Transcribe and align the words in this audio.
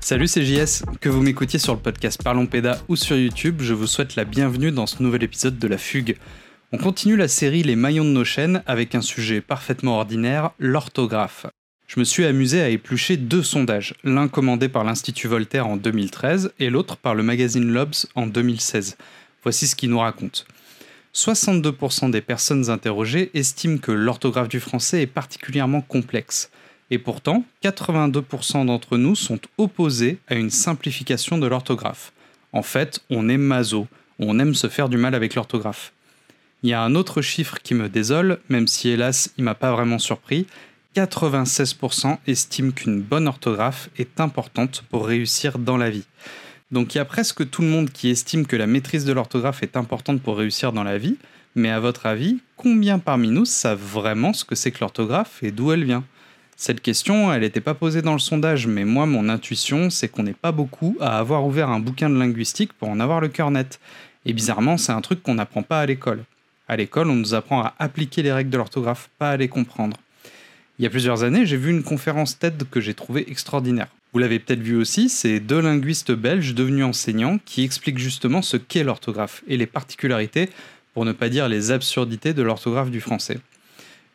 Salut, 0.00 0.28
c'est. 0.28 0.84
Que 1.00 1.08
vous 1.08 1.22
m'écoutiez 1.22 1.58
sur 1.58 1.74
le 1.74 1.80
podcast 1.80 2.22
Parlons 2.22 2.46
Péda 2.46 2.78
ou 2.88 2.96
sur 2.96 3.16
YouTube, 3.16 3.60
je 3.60 3.74
vous 3.74 3.86
souhaite 3.86 4.14
la 4.14 4.24
bienvenue 4.24 4.70
dans 4.70 4.86
ce 4.86 5.02
nouvel 5.02 5.22
épisode 5.22 5.58
de 5.58 5.68
La 5.68 5.78
Fugue. 5.78 6.16
On 6.72 6.78
continue 6.78 7.16
la 7.16 7.28
série 7.28 7.62
Les 7.62 7.76
maillons 7.76 8.04
de 8.04 8.10
nos 8.10 8.24
chaînes 8.24 8.62
avec 8.66 8.94
un 8.94 9.00
sujet 9.00 9.40
parfaitement 9.40 9.96
ordinaire, 9.96 10.50
l'orthographe. 10.58 11.46
Je 11.86 11.98
me 11.98 12.04
suis 12.04 12.24
amusé 12.24 12.60
à 12.60 12.68
éplucher 12.68 13.16
deux 13.16 13.42
sondages, 13.42 13.94
l'un 14.04 14.28
commandé 14.28 14.68
par 14.68 14.84
l'Institut 14.84 15.28
Voltaire 15.28 15.66
en 15.66 15.76
2013 15.76 16.52
et 16.58 16.70
l'autre 16.70 16.96
par 16.96 17.14
le 17.14 17.22
magazine 17.22 17.72
Lobs 17.72 18.06
en 18.14 18.26
2016. 18.26 18.96
Voici 19.42 19.66
ce 19.66 19.76
qu'il 19.76 19.90
nous 19.90 20.00
raconte. 20.00 20.46
62% 21.14 22.10
des 22.10 22.20
personnes 22.20 22.68
interrogées 22.68 23.30
estiment 23.32 23.78
que 23.78 23.92
l'orthographe 23.92 24.48
du 24.48 24.60
français 24.60 25.02
est 25.02 25.06
particulièrement 25.06 25.80
complexe. 25.80 26.50
Et 26.90 26.98
pourtant, 26.98 27.44
82% 27.64 28.66
d'entre 28.66 28.96
nous 28.96 29.16
sont 29.16 29.40
opposés 29.58 30.18
à 30.28 30.34
une 30.34 30.50
simplification 30.50 31.38
de 31.38 31.46
l'orthographe. 31.46 32.12
En 32.52 32.62
fait, 32.62 33.00
on 33.10 33.28
est 33.28 33.38
maso, 33.38 33.88
on 34.18 34.38
aime 34.38 34.54
se 34.54 34.68
faire 34.68 34.88
du 34.88 34.96
mal 34.96 35.14
avec 35.14 35.34
l'orthographe. 35.34 35.92
Il 36.62 36.70
y 36.70 36.74
a 36.74 36.82
un 36.82 36.94
autre 36.94 37.22
chiffre 37.22 37.58
qui 37.62 37.74
me 37.74 37.88
désole, 37.88 38.38
même 38.48 38.66
si 38.66 38.88
hélas 38.88 39.32
il 39.36 39.44
m'a 39.44 39.54
pas 39.54 39.72
vraiment 39.72 39.98
surpris. 39.98 40.46
96% 40.94 42.18
estiment 42.26 42.72
qu'une 42.72 43.02
bonne 43.02 43.28
orthographe 43.28 43.90
est 43.98 44.20
importante 44.20 44.82
pour 44.90 45.06
réussir 45.06 45.58
dans 45.58 45.76
la 45.76 45.90
vie. 45.90 46.06
Donc 46.70 46.94
il 46.94 46.98
y 46.98 47.00
a 47.00 47.04
presque 47.04 47.48
tout 47.50 47.62
le 47.62 47.68
monde 47.68 47.90
qui 47.90 48.08
estime 48.08 48.46
que 48.46 48.56
la 48.56 48.66
maîtrise 48.66 49.04
de 49.04 49.12
l'orthographe 49.12 49.62
est 49.62 49.76
importante 49.76 50.22
pour 50.22 50.38
réussir 50.38 50.72
dans 50.72 50.82
la 50.84 50.98
vie, 50.98 51.16
mais 51.54 51.70
à 51.70 51.80
votre 51.80 52.06
avis, 52.06 52.38
combien 52.56 52.98
parmi 52.98 53.28
nous 53.28 53.44
savent 53.44 53.78
vraiment 53.80 54.32
ce 54.32 54.44
que 54.44 54.54
c'est 54.54 54.70
que 54.70 54.80
l'orthographe 54.80 55.42
et 55.42 55.50
d'où 55.50 55.72
elle 55.72 55.84
vient? 55.84 56.04
Cette 56.58 56.80
question, 56.80 57.30
elle 57.30 57.42
n'était 57.42 57.60
pas 57.60 57.74
posée 57.74 58.00
dans 58.00 58.14
le 58.14 58.18
sondage, 58.18 58.66
mais 58.66 58.86
moi, 58.86 59.04
mon 59.04 59.28
intuition, 59.28 59.90
c'est 59.90 60.08
qu'on 60.08 60.22
n'est 60.22 60.32
pas 60.32 60.52
beaucoup 60.52 60.96
à 61.00 61.18
avoir 61.18 61.44
ouvert 61.44 61.68
un 61.68 61.80
bouquin 61.80 62.08
de 62.08 62.18
linguistique 62.18 62.72
pour 62.72 62.88
en 62.88 62.98
avoir 62.98 63.20
le 63.20 63.28
cœur 63.28 63.50
net. 63.50 63.78
Et 64.24 64.32
bizarrement, 64.32 64.78
c'est 64.78 64.92
un 64.92 65.02
truc 65.02 65.22
qu'on 65.22 65.34
n'apprend 65.34 65.62
pas 65.62 65.80
à 65.80 65.86
l'école. 65.86 66.24
À 66.66 66.76
l'école, 66.76 67.10
on 67.10 67.14
nous 67.14 67.34
apprend 67.34 67.60
à 67.60 67.74
appliquer 67.78 68.22
les 68.22 68.32
règles 68.32 68.48
de 68.48 68.56
l'orthographe, 68.56 69.10
pas 69.18 69.32
à 69.32 69.36
les 69.36 69.48
comprendre. 69.48 69.98
Il 70.78 70.82
y 70.82 70.86
a 70.86 70.90
plusieurs 70.90 71.24
années, 71.24 71.44
j'ai 71.44 71.58
vu 71.58 71.70
une 71.70 71.82
conférence 71.82 72.38
TED 72.38 72.64
que 72.70 72.80
j'ai 72.80 72.94
trouvée 72.94 73.30
extraordinaire. 73.30 73.88
Vous 74.14 74.18
l'avez 74.18 74.38
peut-être 74.38 74.60
vu 74.60 74.76
aussi, 74.76 75.10
c'est 75.10 75.40
deux 75.40 75.60
linguistes 75.60 76.12
belges 76.12 76.54
devenus 76.54 76.86
enseignants 76.86 77.38
qui 77.44 77.64
expliquent 77.64 77.98
justement 77.98 78.40
ce 78.40 78.56
qu'est 78.56 78.82
l'orthographe 78.82 79.44
et 79.46 79.58
les 79.58 79.66
particularités, 79.66 80.48
pour 80.94 81.04
ne 81.04 81.12
pas 81.12 81.28
dire 81.28 81.50
les 81.50 81.70
absurdités 81.70 82.32
de 82.32 82.42
l'orthographe 82.42 82.90
du 82.90 83.02
français. 83.02 83.38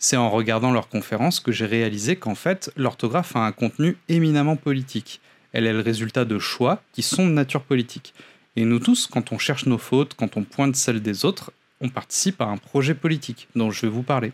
C'est 0.04 0.18
en 0.18 0.32
regardant 0.32 0.72
leur 0.72 0.90
conférence 0.90 1.40
que 1.40 1.52
j'ai 1.52 1.68
réalisé 1.68 2.16
qu'en 2.16 2.34
fait, 2.34 2.72
l'orthographe 2.76 3.36
a 3.36 3.46
un 3.46 3.52
contenu 3.52 3.98
éminemment 4.10 4.56
politique. 4.56 5.22
Elle 5.54 5.68
est 5.68 5.74
le 5.74 5.82
résultat 5.82 6.26
de 6.26 6.40
choix 6.40 6.82
qui 6.92 7.04
sont 7.04 7.28
de 7.28 7.32
nature 7.32 7.62
politique. 7.62 8.16
Et 8.56 8.66
nous 8.66 8.80
tous, 8.80 9.06
quand 9.06 9.32
on 9.32 9.38
cherche 9.38 9.68
nos 9.68 9.78
fautes, 9.78 10.16
quand 10.16 10.38
on 10.38 10.44
pointe 10.44 10.76
celles 10.76 11.04
des 11.04 11.24
autres, 11.24 11.52
on 11.82 11.90
participe 11.90 12.42
à 12.42 12.46
un 12.46 12.58
projet 12.58 12.96
politique 12.96 13.48
dont 13.56 13.70
je 13.70 13.82
vais 13.82 13.92
vous 13.92 14.02
parler. 14.02 14.34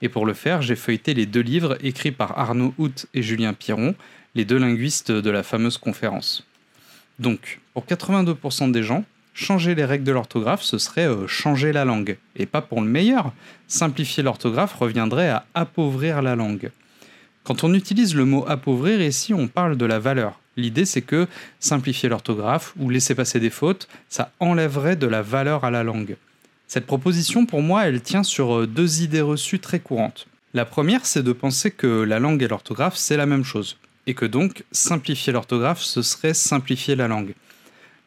Et 0.00 0.08
pour 0.08 0.24
le 0.24 0.32
faire, 0.32 0.62
j'ai 0.62 0.76
feuilleté 0.76 1.12
les 1.12 1.26
deux 1.26 1.42
livres 1.42 1.76
écrits 1.84 2.10
par 2.10 2.38
Arnaud 2.38 2.72
Hout 2.78 3.06
et 3.12 3.20
Julien 3.20 3.52
Piron, 3.52 3.94
les 4.34 4.46
deux 4.46 4.58
linguistes 4.58 5.12
de 5.12 5.30
la 5.30 5.42
fameuse 5.42 5.76
conférence. 5.76 6.46
Donc, 7.18 7.60
pour 7.74 7.84
82% 7.84 8.72
des 8.72 8.82
gens, 8.82 9.04
changer 9.40 9.74
les 9.74 9.84
règles 9.84 10.04
de 10.04 10.12
l'orthographe, 10.12 10.62
ce 10.62 10.78
serait 10.78 11.08
euh, 11.08 11.26
changer 11.26 11.72
la 11.72 11.84
langue. 11.84 12.18
Et 12.36 12.46
pas 12.46 12.60
pour 12.60 12.82
le 12.82 12.86
meilleur. 12.86 13.32
Simplifier 13.68 14.22
l'orthographe 14.22 14.74
reviendrait 14.74 15.30
à 15.30 15.46
appauvrir 15.54 16.20
la 16.20 16.36
langue. 16.36 16.70
Quand 17.44 17.64
on 17.64 17.72
utilise 17.72 18.14
le 18.14 18.26
mot 18.26 18.44
appauvrir, 18.46 19.00
ici 19.00 19.32
on 19.32 19.48
parle 19.48 19.76
de 19.76 19.86
la 19.86 19.98
valeur. 19.98 20.38
L'idée 20.56 20.84
c'est 20.84 21.00
que 21.00 21.26
simplifier 21.58 22.10
l'orthographe 22.10 22.74
ou 22.78 22.90
laisser 22.90 23.14
passer 23.14 23.40
des 23.40 23.50
fautes, 23.50 23.88
ça 24.10 24.30
enlèverait 24.40 24.96
de 24.96 25.06
la 25.06 25.22
valeur 25.22 25.64
à 25.64 25.70
la 25.70 25.82
langue. 25.82 26.16
Cette 26.68 26.86
proposition 26.86 27.46
pour 27.46 27.62
moi, 27.62 27.86
elle 27.86 28.02
tient 28.02 28.22
sur 28.22 28.60
euh, 28.60 28.66
deux 28.66 29.02
idées 29.02 29.22
reçues 29.22 29.58
très 29.58 29.80
courantes. 29.80 30.26
La 30.52 30.66
première, 30.66 31.06
c'est 31.06 31.22
de 31.22 31.32
penser 31.32 31.70
que 31.70 31.86
la 31.86 32.18
langue 32.18 32.42
et 32.42 32.48
l'orthographe, 32.48 32.96
c'est 32.96 33.16
la 33.16 33.26
même 33.26 33.44
chose, 33.44 33.78
et 34.06 34.14
que 34.14 34.26
donc 34.26 34.64
simplifier 34.70 35.32
l'orthographe, 35.32 35.80
ce 35.80 36.02
serait 36.02 36.34
simplifier 36.34 36.94
la 36.94 37.08
langue. 37.08 37.34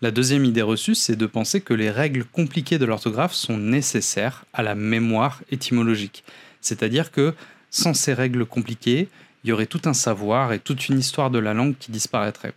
La 0.04 0.12
deuxième 0.12 0.44
idée 0.44 0.62
reçue, 0.62 0.96
c'est 0.96 1.16
de 1.16 1.26
penser 1.26 1.62
que 1.62 1.74
les 1.74 1.90
règles 1.90 2.26
compliquées 2.26 2.78
de 2.78 2.84
l'orthographe 2.84 3.32
sont 3.32 3.58
nécessaires 3.58 4.44
à 4.52 4.62
la 4.62 4.76
mémoire 4.76 5.42
étymologique. 5.50 6.26
C'est-à-dire 6.60 7.10
que 7.10 7.34
sans 7.70 7.94
ces 7.94 8.14
règles 8.14 8.46
compliquées, 8.46 9.08
il 9.44 9.50
y 9.50 9.54
aurait 9.54 9.66
tout 9.66 9.80
un 9.86 9.94
savoir 9.94 10.52
et 10.52 10.60
toute 10.60 10.90
une 10.90 11.00
histoire 11.00 11.32
de 11.32 11.40
la 11.40 11.54
langue 11.54 11.76
qui 11.80 11.90
disparaîtrait. 11.90 12.52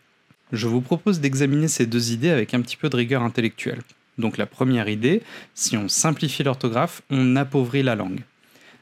Je 0.51 0.67
vous 0.67 0.81
propose 0.81 1.21
d'examiner 1.21 1.69
ces 1.69 1.87
deux 1.87 2.11
idées 2.11 2.31
avec 2.31 2.53
un 2.53 2.61
petit 2.61 2.77
peu 2.77 2.89
de 2.89 2.97
rigueur 2.97 3.23
intellectuelle. 3.23 3.83
Donc 4.19 4.39
la 4.39 4.47
première 4.47 4.89
idée, 4.89 5.23
si 5.55 5.77
on 5.77 5.87
simplifie 5.87 6.43
l'orthographe, 6.43 7.03
on 7.11 7.37
appauvrit 7.37 7.84
la 7.84 7.95
langue. 7.95 8.25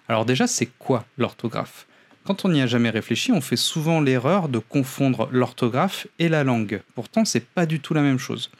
Alors 0.08 0.25
déjà, 0.25 0.46
c'est 0.46 0.70
quoi 0.78 1.04
l'orthographe? 1.19 1.86
Quand 2.24 2.44
on 2.44 2.48
n'y 2.48 2.62
a 2.62 2.66
jamais 2.66 2.90
réfléchi, 2.90 3.32
on 3.32 3.40
fait 3.40 3.56
souvent 3.56 4.00
l'erreur 4.00 4.48
de 4.48 4.58
confondre 4.58 5.28
l'orthographe 5.30 6.06
et 6.18 6.28
la 6.28 6.42
langue. 6.42 6.80
Pourtant, 6.94 7.24
c'est 7.24 7.44
pas 7.44 7.66
du 7.66 7.80
tout 7.80 7.92
la 7.92 8.02
même 8.02 8.18
chose. 8.18 8.50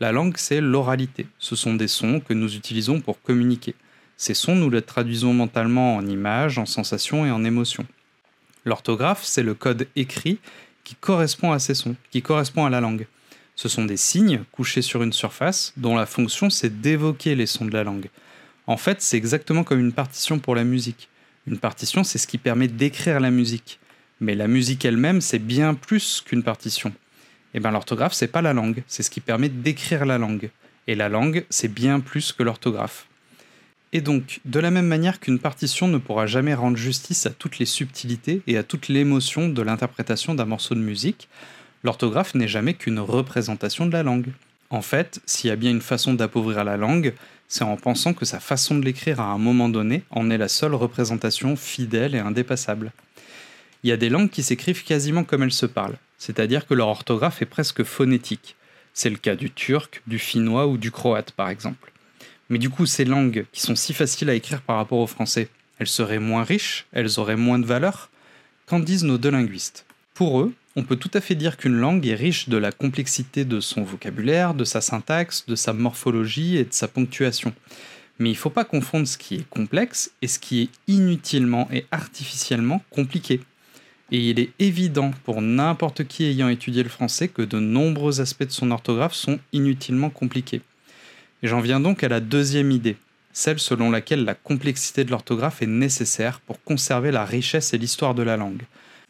La 0.00 0.12
langue, 0.12 0.34
c'est 0.36 0.60
l'oralité. 0.60 1.26
Ce 1.38 1.54
sont 1.54 1.74
des 1.74 1.88
sons 1.88 2.20
que 2.20 2.32
nous 2.32 2.56
utilisons 2.56 3.00
pour 3.00 3.20
communiquer. 3.20 3.74
Ces 4.16 4.34
sons, 4.34 4.56
nous 4.56 4.70
les 4.70 4.82
traduisons 4.82 5.34
mentalement 5.34 5.96
en 5.96 6.06
images, 6.06 6.58
en 6.58 6.66
sensations 6.66 7.26
et 7.26 7.30
en 7.30 7.44
émotions. 7.44 7.86
L'orthographe, 8.64 9.24
c'est 9.24 9.42
le 9.42 9.54
code 9.54 9.88
écrit 9.94 10.38
qui 10.84 10.94
correspond 10.94 11.52
à 11.52 11.58
ces 11.58 11.74
sons, 11.74 11.96
qui 12.10 12.22
correspond 12.22 12.64
à 12.64 12.70
la 12.70 12.80
langue. 12.80 13.06
Ce 13.54 13.68
sont 13.68 13.84
des 13.84 13.96
signes 13.96 14.42
couchés 14.52 14.82
sur 14.82 15.02
une 15.02 15.12
surface 15.12 15.72
dont 15.76 15.96
la 15.96 16.06
fonction 16.06 16.50
c'est 16.50 16.80
d'évoquer 16.80 17.34
les 17.34 17.46
sons 17.46 17.66
de 17.66 17.72
la 17.72 17.84
langue. 17.84 18.08
En 18.66 18.76
fait, 18.76 19.02
c'est 19.02 19.16
exactement 19.16 19.64
comme 19.64 19.80
une 19.80 19.92
partition 19.92 20.38
pour 20.38 20.54
la 20.54 20.64
musique. 20.64 21.08
Une 21.46 21.58
partition, 21.58 22.04
c'est 22.04 22.18
ce 22.18 22.26
qui 22.26 22.38
permet 22.38 22.68
d'écrire 22.68 23.20
la 23.20 23.30
musique. 23.30 23.80
Mais 24.20 24.34
la 24.34 24.46
musique 24.46 24.84
elle-même, 24.84 25.20
c'est 25.20 25.40
bien 25.40 25.74
plus 25.74 26.22
qu'une 26.24 26.42
partition. 26.42 26.90
Et 27.54 27.58
eh 27.58 27.60
bien 27.60 27.70
l'orthographe, 27.70 28.14
c'est 28.14 28.28
pas 28.28 28.40
la 28.40 28.54
langue, 28.54 28.82
c'est 28.86 29.02
ce 29.02 29.10
qui 29.10 29.20
permet 29.20 29.50
d'écrire 29.50 30.06
la 30.06 30.16
langue. 30.16 30.50
Et 30.86 30.94
la 30.94 31.08
langue, 31.08 31.44
c'est 31.50 31.68
bien 31.68 32.00
plus 32.00 32.32
que 32.32 32.42
l'orthographe. 32.42 33.06
Et 33.92 34.00
donc, 34.00 34.40
de 34.46 34.58
la 34.58 34.70
même 34.70 34.86
manière 34.86 35.20
qu'une 35.20 35.38
partition 35.38 35.86
ne 35.86 35.98
pourra 35.98 36.26
jamais 36.26 36.54
rendre 36.54 36.78
justice 36.78 37.26
à 37.26 37.30
toutes 37.30 37.58
les 37.58 37.66
subtilités 37.66 38.40
et 38.46 38.56
à 38.56 38.62
toute 38.62 38.88
l'émotion 38.88 39.50
de 39.50 39.60
l'interprétation 39.60 40.34
d'un 40.34 40.46
morceau 40.46 40.74
de 40.74 40.80
musique, 40.80 41.28
l'orthographe 41.84 42.34
n'est 42.34 42.48
jamais 42.48 42.72
qu'une 42.72 43.00
représentation 43.00 43.84
de 43.84 43.92
la 43.92 44.02
langue. 44.02 44.32
En 44.70 44.80
fait, 44.80 45.20
s'il 45.26 45.48
y 45.48 45.52
a 45.52 45.56
bien 45.56 45.70
une 45.70 45.82
façon 45.82 46.14
d'appauvrir 46.14 46.64
la 46.64 46.78
langue, 46.78 47.12
c'est 47.52 47.64
en 47.64 47.76
pensant 47.76 48.14
que 48.14 48.24
sa 48.24 48.40
façon 48.40 48.78
de 48.78 48.84
l'écrire 48.86 49.20
à 49.20 49.30
un 49.30 49.36
moment 49.36 49.68
donné 49.68 50.04
en 50.08 50.30
est 50.30 50.38
la 50.38 50.48
seule 50.48 50.74
représentation 50.74 51.54
fidèle 51.54 52.14
et 52.14 52.18
indépassable. 52.18 52.92
Il 53.82 53.90
y 53.90 53.92
a 53.92 53.98
des 53.98 54.08
langues 54.08 54.30
qui 54.30 54.42
s'écrivent 54.42 54.84
quasiment 54.84 55.22
comme 55.22 55.42
elles 55.42 55.52
se 55.52 55.66
parlent, 55.66 55.98
c'est-à-dire 56.16 56.66
que 56.66 56.72
leur 56.72 56.88
orthographe 56.88 57.42
est 57.42 57.46
presque 57.46 57.82
phonétique. 57.82 58.56
C'est 58.94 59.10
le 59.10 59.18
cas 59.18 59.36
du 59.36 59.50
turc, 59.50 60.00
du 60.06 60.18
finnois 60.18 60.66
ou 60.66 60.78
du 60.78 60.90
croate 60.90 61.32
par 61.32 61.50
exemple. 61.50 61.92
Mais 62.48 62.56
du 62.56 62.70
coup, 62.70 62.86
ces 62.86 63.04
langues 63.04 63.44
qui 63.52 63.60
sont 63.60 63.76
si 63.76 63.92
faciles 63.92 64.30
à 64.30 64.34
écrire 64.34 64.62
par 64.62 64.76
rapport 64.76 65.00
au 65.00 65.06
français, 65.06 65.50
elles 65.78 65.88
seraient 65.88 66.18
moins 66.18 66.44
riches, 66.44 66.86
elles 66.92 67.20
auraient 67.20 67.36
moins 67.36 67.58
de 67.58 67.66
valeur? 67.66 68.08
Qu'en 68.64 68.80
disent 68.80 69.04
nos 69.04 69.18
deux 69.18 69.30
linguistes? 69.30 69.84
Pour 70.14 70.40
eux, 70.40 70.54
on 70.74 70.84
peut 70.84 70.96
tout 70.96 71.10
à 71.14 71.20
fait 71.20 71.34
dire 71.34 71.56
qu'une 71.56 71.76
langue 71.76 72.06
est 72.06 72.14
riche 72.14 72.48
de 72.48 72.56
la 72.56 72.72
complexité 72.72 73.44
de 73.44 73.60
son 73.60 73.82
vocabulaire, 73.82 74.54
de 74.54 74.64
sa 74.64 74.80
syntaxe, 74.80 75.44
de 75.46 75.54
sa 75.54 75.72
morphologie 75.72 76.56
et 76.56 76.64
de 76.64 76.72
sa 76.72 76.88
ponctuation. 76.88 77.52
Mais 78.18 78.30
il 78.30 78.34
ne 78.34 78.38
faut 78.38 78.50
pas 78.50 78.64
confondre 78.64 79.06
ce 79.06 79.18
qui 79.18 79.36
est 79.36 79.48
complexe 79.50 80.12
et 80.22 80.28
ce 80.28 80.38
qui 80.38 80.62
est 80.62 80.68
inutilement 80.88 81.68
et 81.72 81.86
artificiellement 81.90 82.82
compliqué. 82.90 83.40
Et 84.10 84.30
il 84.30 84.38
est 84.38 84.50
évident 84.58 85.10
pour 85.24 85.42
n'importe 85.42 86.04
qui 86.04 86.24
ayant 86.24 86.48
étudié 86.48 86.82
le 86.82 86.88
français 86.88 87.28
que 87.28 87.42
de 87.42 87.58
nombreux 87.58 88.20
aspects 88.20 88.44
de 88.44 88.50
son 88.50 88.70
orthographe 88.70 89.14
sont 89.14 89.40
inutilement 89.52 90.10
compliqués. 90.10 90.62
J'en 91.42 91.60
viens 91.60 91.80
donc 91.80 92.04
à 92.04 92.08
la 92.08 92.20
deuxième 92.20 92.70
idée, 92.70 92.96
celle 93.32 93.58
selon 93.58 93.90
laquelle 93.90 94.24
la 94.24 94.34
complexité 94.34 95.04
de 95.04 95.10
l'orthographe 95.10 95.62
est 95.62 95.66
nécessaire 95.66 96.40
pour 96.40 96.62
conserver 96.62 97.10
la 97.10 97.24
richesse 97.24 97.74
et 97.74 97.78
l'histoire 97.78 98.14
de 98.14 98.22
la 98.22 98.36
langue. 98.36 98.62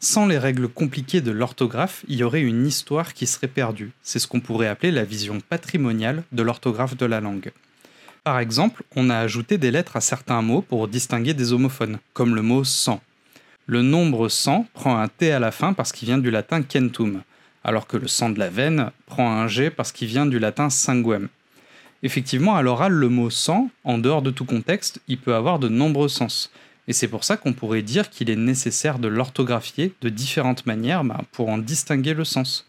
Sans 0.03 0.25
les 0.25 0.37
règles 0.37 0.67
compliquées 0.67 1.21
de 1.21 1.31
l'orthographe, 1.31 2.03
il 2.09 2.17
y 2.17 2.23
aurait 2.23 2.41
une 2.41 2.67
histoire 2.67 3.13
qui 3.13 3.25
serait 3.25 3.47
perdue. 3.47 3.93
C'est 4.01 4.19
ce 4.19 4.27
qu'on 4.27 4.41
pourrait 4.41 4.67
appeler 4.67 4.91
la 4.91 5.05
vision 5.05 5.39
patrimoniale 5.39 6.23
de 6.33 6.43
l'orthographe 6.43 6.97
de 6.97 7.05
la 7.05 7.21
langue. 7.21 7.53
Par 8.25 8.39
exemple, 8.39 8.83
on 8.97 9.09
a 9.09 9.15
ajouté 9.15 9.57
des 9.57 9.71
lettres 9.71 9.95
à 9.95 10.01
certains 10.01 10.41
mots 10.41 10.61
pour 10.61 10.89
distinguer 10.89 11.33
des 11.33 11.53
homophones, 11.53 11.99
comme 12.11 12.35
le 12.35 12.41
mot 12.41 12.65
sang. 12.65 12.99
Le 13.65 13.81
nombre 13.81 14.27
100 14.27 14.67
prend 14.73 14.99
un 14.99 15.07
T 15.07 15.31
à 15.31 15.39
la 15.39 15.51
fin 15.51 15.71
parce 15.71 15.93
qu'il 15.93 16.09
vient 16.09 16.17
du 16.17 16.31
latin 16.31 16.61
centum, 16.67 17.21
alors 17.63 17.87
que 17.87 17.95
le 17.95 18.09
sang 18.09 18.29
de 18.29 18.39
la 18.39 18.49
veine 18.49 18.91
prend 19.05 19.31
un 19.31 19.47
G 19.47 19.69
parce 19.69 19.93
qu'il 19.93 20.09
vient 20.09 20.25
du 20.25 20.37
latin 20.37 20.69
sanguem. 20.69 21.29
Effectivement, 22.03 22.57
à 22.57 22.61
l'oral, 22.61 22.91
le 22.91 23.07
mot 23.07 23.29
sang, 23.29 23.69
en 23.85 23.99
dehors 23.99 24.21
de 24.21 24.31
tout 24.31 24.43
contexte, 24.43 24.99
il 25.07 25.17
peut 25.17 25.33
avoir 25.33 25.59
de 25.59 25.69
nombreux 25.69 26.09
sens. 26.09 26.51
Et 26.87 26.93
c'est 26.93 27.07
pour 27.07 27.23
ça 27.23 27.37
qu'on 27.37 27.53
pourrait 27.53 27.81
dire 27.81 28.09
qu'il 28.09 28.29
est 28.29 28.35
nécessaire 28.35 28.99
de 28.99 29.07
l'orthographier 29.07 29.93
de 30.01 30.09
différentes 30.09 30.65
manières 30.65 31.03
bah, 31.03 31.21
pour 31.31 31.49
en 31.49 31.57
distinguer 31.57 32.13
le 32.13 32.25
sens. 32.25 32.65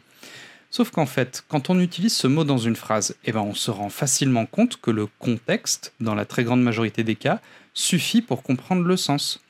Sauf 0.70 0.90
qu'en 0.90 1.06
fait, 1.06 1.44
quand 1.48 1.70
on 1.70 1.78
utilise 1.78 2.16
ce 2.16 2.26
mot 2.26 2.44
dans 2.44 2.58
une 2.58 2.76
phrase, 2.76 3.16
eh 3.24 3.32
ben 3.32 3.42
on 3.42 3.54
se 3.54 3.70
rend 3.70 3.90
facilement 3.90 4.46
compte 4.46 4.80
que 4.80 4.90
le 4.90 5.06
contexte, 5.18 5.92
dans 6.00 6.14
la 6.14 6.24
très 6.24 6.42
grande 6.42 6.62
majorité 6.62 7.04
des 7.04 7.14
cas, 7.14 7.40
suffit 7.74 8.22
pour 8.22 8.42
comprendre 8.42 8.82
le 8.82 8.96
sens. 8.96 9.40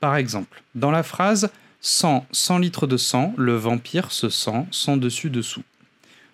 Par 0.00 0.16
exemple, 0.16 0.62
dans 0.74 0.90
la 0.90 1.02
phrase 1.02 1.50
100, 1.82 2.26
100 2.32 2.58
litres 2.58 2.86
de 2.86 2.96
sang, 2.96 3.34
le 3.36 3.54
vampire 3.54 4.12
se 4.12 4.30
sent 4.30 4.66
sans 4.70 4.96
dessus 4.96 5.30
dessous. 5.30 5.62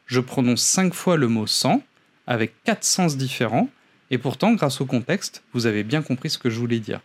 Je 0.07 0.21
prononce 0.21 0.63
5 0.63 0.95
fois 0.95 1.17
le 1.17 1.29
mot 1.29 1.47
sang, 1.47 1.83
avec 2.27 2.55
4 2.65 2.85
sens 2.85 3.17
différents, 3.17 3.69
et 4.11 4.19
pourtant, 4.19 4.53
grâce 4.53 4.81
au 4.81 4.87
contexte, 4.87 5.43
vous 5.53 5.67
avez 5.67 5.85
bien 5.85 6.03
compris 6.03 6.31
ce 6.31 6.39
que 6.39 6.49
je 6.49 6.59
voulais 6.59 6.81
dire. 6.81 7.01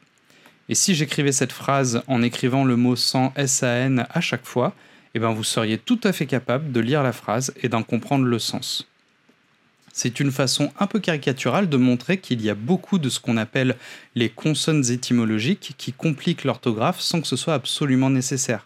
Et 0.70 0.76
si 0.76 0.96
j'écrivais 0.96 1.32
cette 1.32 1.52
phrase 1.52 2.04
en 2.08 2.22
écrivant 2.22 2.64
le 2.64 2.78
mot 2.78 2.96
sans 2.96 3.34
S-A-N 3.36 4.06
à 4.10 4.22
chaque 4.22 4.46
fois, 4.46 4.74
eh 5.14 5.20
ben 5.20 5.32
vous 5.32 5.44
seriez 5.44 5.78
tout 5.78 6.00
à 6.04 6.14
fait 6.14 6.26
capable 6.26 6.72
de 6.72 6.80
lire 6.80 7.04
la 7.04 7.12
phrase 7.12 7.54
et 7.62 7.70
d'en 7.70 7.84
comprendre 7.84 8.26
le 8.26 8.40
sens. 8.40 8.88
C'est 9.92 10.20
une 10.20 10.32
façon 10.32 10.72
un 10.80 10.88
peu 10.88 11.00
caricaturale 11.00 11.70
de 11.70 11.78
montrer 11.78 12.18
qu'il 12.18 12.42
y 12.42 12.50
a 12.50 12.56
beaucoup 12.56 12.98
de 12.98 13.10
ce 13.10 13.20
qu'on 13.20 13.38
appelle 13.38 13.76
les 14.16 14.30
consonnes 14.30 14.90
étymologiques 14.90 15.76
qui 15.78 15.94
compliquent 15.94 16.46
l'orthographe 16.46 17.00
sans 17.00 17.22
que 17.22 17.28
ce 17.28 17.36
soit 17.36 17.54
absolument 17.54 18.10
nécessaire. 18.10 18.66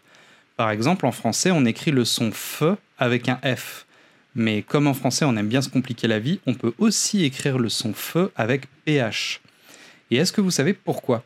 Par 0.56 0.72
exemple, 0.72 1.06
en 1.06 1.12
français, 1.12 1.52
on 1.52 1.66
écrit 1.66 1.92
le 1.92 2.06
son 2.06 2.32
F 2.32 2.64
avec 2.98 3.28
un 3.28 3.40
F. 3.44 3.86
Mais 4.36 4.62
comme 4.62 4.88
en 4.88 4.94
français 4.94 5.26
on 5.26 5.36
aime 5.36 5.50
bien 5.50 5.62
se 5.62 5.70
compliquer 5.70 6.08
la 6.08 6.20
vie, 6.20 6.40
on 6.46 6.54
peut 6.54 6.74
aussi 6.78 7.26
écrire 7.26 7.58
le 7.58 7.70
son 7.70 7.92
F 7.92 8.18
avec 8.36 8.68
PH. 8.86 9.42
Et 10.12 10.18
est-ce 10.18 10.32
que 10.32 10.42
vous 10.42 10.52
savez 10.52 10.74
pourquoi? 10.74 11.24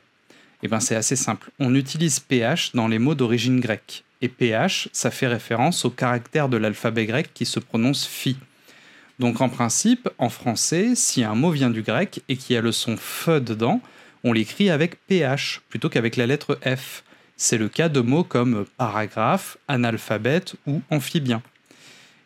Eh 0.64 0.68
bien 0.68 0.80
c'est 0.80 0.96
assez 0.96 1.16
simple. 1.16 1.50
On 1.60 1.76
utilise 1.76 2.20
PH 2.20 2.72
dans 2.74 2.88
les 2.88 3.00
mots 3.00 3.16
d'origine 3.16 3.60
grecque 3.60 4.04
et 4.22 4.30
PH, 4.30 4.90
ça 4.92 5.12
fait 5.12 5.28
référence 5.28 5.84
au 5.84 5.90
caractère 5.90 6.48
de 6.48 6.58
l'alphabet 6.58 7.06
grec 7.06 7.32
qui 7.34 7.46
se 7.46 7.60
prononce 7.60 8.06
phi. 8.06 8.38
Donc 9.20 9.42
en 9.42 9.50
principe, 9.50 10.10
en 10.18 10.30
français, 10.30 10.96
si 10.96 11.24
un 11.24 11.36
mot 11.36 11.52
vient 11.52 11.70
du 11.70 11.82
grec 11.82 12.22
et 12.30 12.38
qu'il 12.38 12.56
y 12.56 12.58
a 12.58 12.62
le 12.62 12.72
son 12.72 12.98
f 12.98 13.30
dedans, 13.30 13.82
on 14.24 14.34
l'écrit 14.34 14.70
avec 14.70 15.04
PH 15.08 15.62
plutôt 15.70 15.90
qu'avec 15.90 16.16
la 16.16 16.28
lettre 16.28 16.60
F. 16.64 17.04
C'est 17.38 17.58
le 17.58 17.70
cas 17.70 17.90
de 17.90 18.02
mots 18.02 18.24
comme 18.24 18.66
paragraphe, 18.78 19.58
analphabète 19.68 20.56
ou 20.68 20.82
amphibien. 20.92 21.42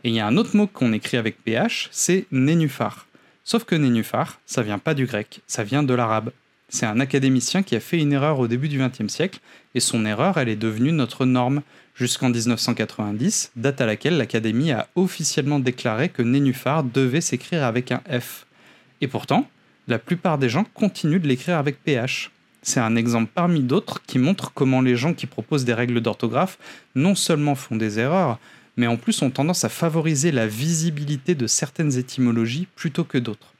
Et 0.04 0.10
il 0.10 0.16
y 0.16 0.20
a 0.20 0.28
un 0.28 0.36
autre 0.36 0.56
mot 0.58 0.68
qu'on 0.68 0.92
écrit 0.92 1.18
avec 1.18 1.42
PH, 1.44 1.88
c'est 1.92 2.26
nénuphar. 2.32 3.08
Sauf 3.46 3.64
que 3.64 3.76
nénuphar, 3.76 4.40
ça 4.46 4.62
vient 4.62 4.80
pas 4.80 4.94
du 4.94 5.06
grec, 5.06 5.40
ça 5.48 5.64
vient 5.64 5.84
de 5.84 5.94
l'arabe. 5.94 6.32
C'est 6.70 6.86
un 6.86 7.00
académicien 7.00 7.64
qui 7.64 7.76
a 7.76 7.80
fait 7.80 8.00
une 8.00 8.14
erreur 8.14 8.40
au 8.40 8.48
début 8.48 8.70
du 8.70 8.80
XXe 8.80 9.12
siècle, 9.12 9.40
et 9.76 9.80
son 9.80 10.06
erreur, 10.06 10.38
elle 10.38 10.50
est 10.50 10.56
devenue 10.56 10.92
notre 10.92 11.26
norme, 11.26 11.62
jusqu'en 11.96 12.30
1990, 12.30 13.52
date 13.56 13.82
à 13.82 13.86
laquelle 13.86 14.18
l'Académie 14.18 14.72
a 14.72 14.88
officiellement 14.96 15.60
déclaré 15.60 16.10
que 16.10 16.22
nénuphar 16.22 16.84
devait 16.84 17.22
s'écrire 17.22 17.64
avec 17.64 17.92
un 17.92 18.02
F. 18.10 18.46
Et 19.02 19.08
pourtant, 19.08 19.48
la 19.88 20.00
plupart 20.00 20.38
des 20.38 20.50
gens 20.50 20.66
continuent 20.74 21.22
de 21.22 21.28
l'écrire 21.28 21.58
avec 21.58 21.84
PH. 21.84 22.32
C'est 22.62 22.80
un 22.80 22.96
exemple 22.96 23.32
parmi 23.34 23.62
d'autres 23.62 24.02
qui 24.08 24.18
montre 24.18 24.52
comment 24.54 24.82
les 24.82 24.96
gens 24.96 25.14
qui 25.14 25.28
proposent 25.28 25.66
des 25.66 25.74
règles 25.74 26.02
d'orthographe 26.02 26.58
non 26.96 27.14
seulement 27.14 27.56
font 27.56 27.76
des 27.76 28.00
erreurs, 28.00 28.40
mais 28.76 28.88
en 28.88 28.98
plus 28.98 29.22
ont 29.22 29.30
tendance 29.30 29.64
à 29.64 29.70
favoriser 29.70 30.32
la 30.32 30.48
visibilité 30.48 31.36
de 31.36 31.48
certaines 31.48 31.98
étymologies 31.98 32.68
plutôt 32.76 33.04
que 33.04 33.20
d'autres. 33.20 33.55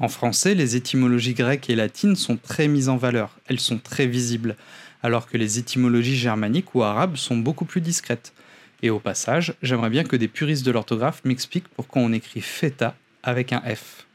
En 0.00 0.08
français, 0.08 0.54
les 0.54 0.76
étymologies 0.76 1.34
grecques 1.34 1.68
et 1.68 1.76
latines 1.76 2.16
sont 2.16 2.38
très 2.38 2.68
mises 2.68 2.88
en 2.88 2.96
valeur, 2.96 3.36
elles 3.46 3.60
sont 3.60 3.78
très 3.78 4.06
visibles, 4.06 4.56
alors 5.02 5.26
que 5.26 5.36
les 5.36 5.58
étymologies 5.58 6.16
germaniques 6.16 6.74
ou 6.74 6.82
arabes 6.82 7.16
sont 7.16 7.36
beaucoup 7.36 7.66
plus 7.66 7.82
discrètes. 7.82 8.32
Et 8.82 8.88
au 8.88 8.98
passage, 8.98 9.52
j'aimerais 9.62 9.90
bien 9.90 10.04
que 10.04 10.16
des 10.16 10.26
puristes 10.26 10.64
de 10.64 10.70
l'orthographe 10.70 11.20
m'expliquent 11.24 11.68
pourquoi 11.68 12.00
on 12.00 12.12
écrit 12.12 12.40
feta 12.40 12.96
avec 13.22 13.52
un 13.52 13.60
F. 13.60 14.06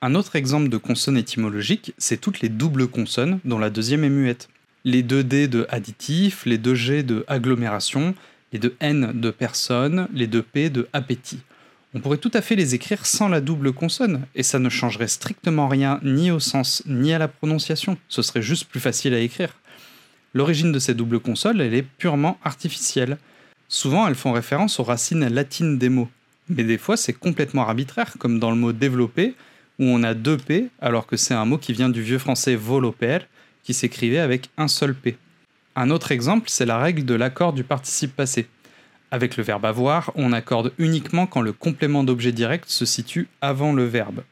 Un 0.00 0.14
autre 0.14 0.36
exemple 0.36 0.70
de 0.70 0.78
consonne 0.78 1.18
étymologique, 1.18 1.92
c'est 1.98 2.18
toutes 2.18 2.40
les 2.40 2.48
doubles 2.48 2.88
consonnes 2.88 3.40
dont 3.44 3.58
la 3.58 3.68
deuxième 3.68 4.04
est 4.04 4.08
muette. 4.08 4.48
Les 4.84 5.02
deux 5.02 5.22
D 5.22 5.48
de 5.48 5.66
additif, 5.68 6.46
les 6.46 6.56
deux 6.56 6.74
G 6.74 7.02
de 7.02 7.26
agglomération, 7.28 8.14
les 8.54 8.58
deux 8.58 8.74
N 8.80 9.12
de 9.12 9.30
personne, 9.30 10.08
les 10.14 10.26
deux 10.26 10.42
P 10.42 10.70
de 10.70 10.88
appétit. 10.94 11.40
On 11.92 11.98
pourrait 11.98 12.18
tout 12.18 12.30
à 12.34 12.40
fait 12.40 12.54
les 12.54 12.76
écrire 12.76 13.04
sans 13.04 13.26
la 13.26 13.40
double 13.40 13.72
consonne, 13.72 14.24
et 14.36 14.44
ça 14.44 14.60
ne 14.60 14.68
changerait 14.68 15.08
strictement 15.08 15.66
rien 15.66 15.98
ni 16.04 16.30
au 16.30 16.38
sens 16.38 16.84
ni 16.86 17.12
à 17.12 17.18
la 17.18 17.26
prononciation, 17.26 17.98
ce 18.08 18.22
serait 18.22 18.42
juste 18.42 18.66
plus 18.66 18.78
facile 18.78 19.12
à 19.12 19.18
écrire. 19.18 19.56
L'origine 20.32 20.70
de 20.70 20.78
ces 20.78 20.94
doubles 20.94 21.18
consonnes, 21.18 21.60
elle 21.60 21.74
est 21.74 21.82
purement 21.82 22.38
artificielle. 22.44 23.18
Souvent, 23.68 24.06
elles 24.06 24.14
font 24.14 24.30
référence 24.30 24.78
aux 24.78 24.84
racines 24.84 25.26
latines 25.28 25.78
des 25.78 25.88
mots, 25.88 26.08
mais 26.48 26.62
des 26.62 26.78
fois 26.78 26.96
c'est 26.96 27.12
complètement 27.12 27.62
arbitraire, 27.62 28.14
comme 28.20 28.38
dans 28.38 28.50
le 28.50 28.56
mot 28.56 28.72
développer, 28.72 29.34
où 29.80 29.84
on 29.84 30.04
a 30.04 30.14
deux 30.14 30.36
P, 30.36 30.68
alors 30.80 31.08
que 31.08 31.16
c'est 31.16 31.34
un 31.34 31.44
mot 31.44 31.58
qui 31.58 31.72
vient 31.72 31.88
du 31.88 32.02
vieux 32.02 32.18
français 32.18 32.54
voloper, 32.54 33.18
qui 33.64 33.74
s'écrivait 33.74 34.18
avec 34.18 34.48
un 34.56 34.68
seul 34.68 34.94
P. 34.94 35.18
Un 35.74 35.90
autre 35.90 36.12
exemple, 36.12 36.50
c'est 36.50 36.66
la 36.66 36.78
règle 36.78 37.04
de 37.04 37.14
l'accord 37.14 37.52
du 37.52 37.64
participe 37.64 38.14
passé. 38.14 38.46
Avec 39.12 39.36
le 39.36 39.42
verbe 39.42 39.64
avoir, 39.64 40.12
on 40.14 40.32
accorde 40.32 40.72
uniquement 40.78 41.26
quand 41.26 41.40
le 41.40 41.52
complément 41.52 42.04
d'objet 42.04 42.32
direct 42.32 42.68
se 42.68 42.84
situe 42.84 43.28
avant 43.40 43.72
le 43.72 43.84
verbe. 43.84 44.22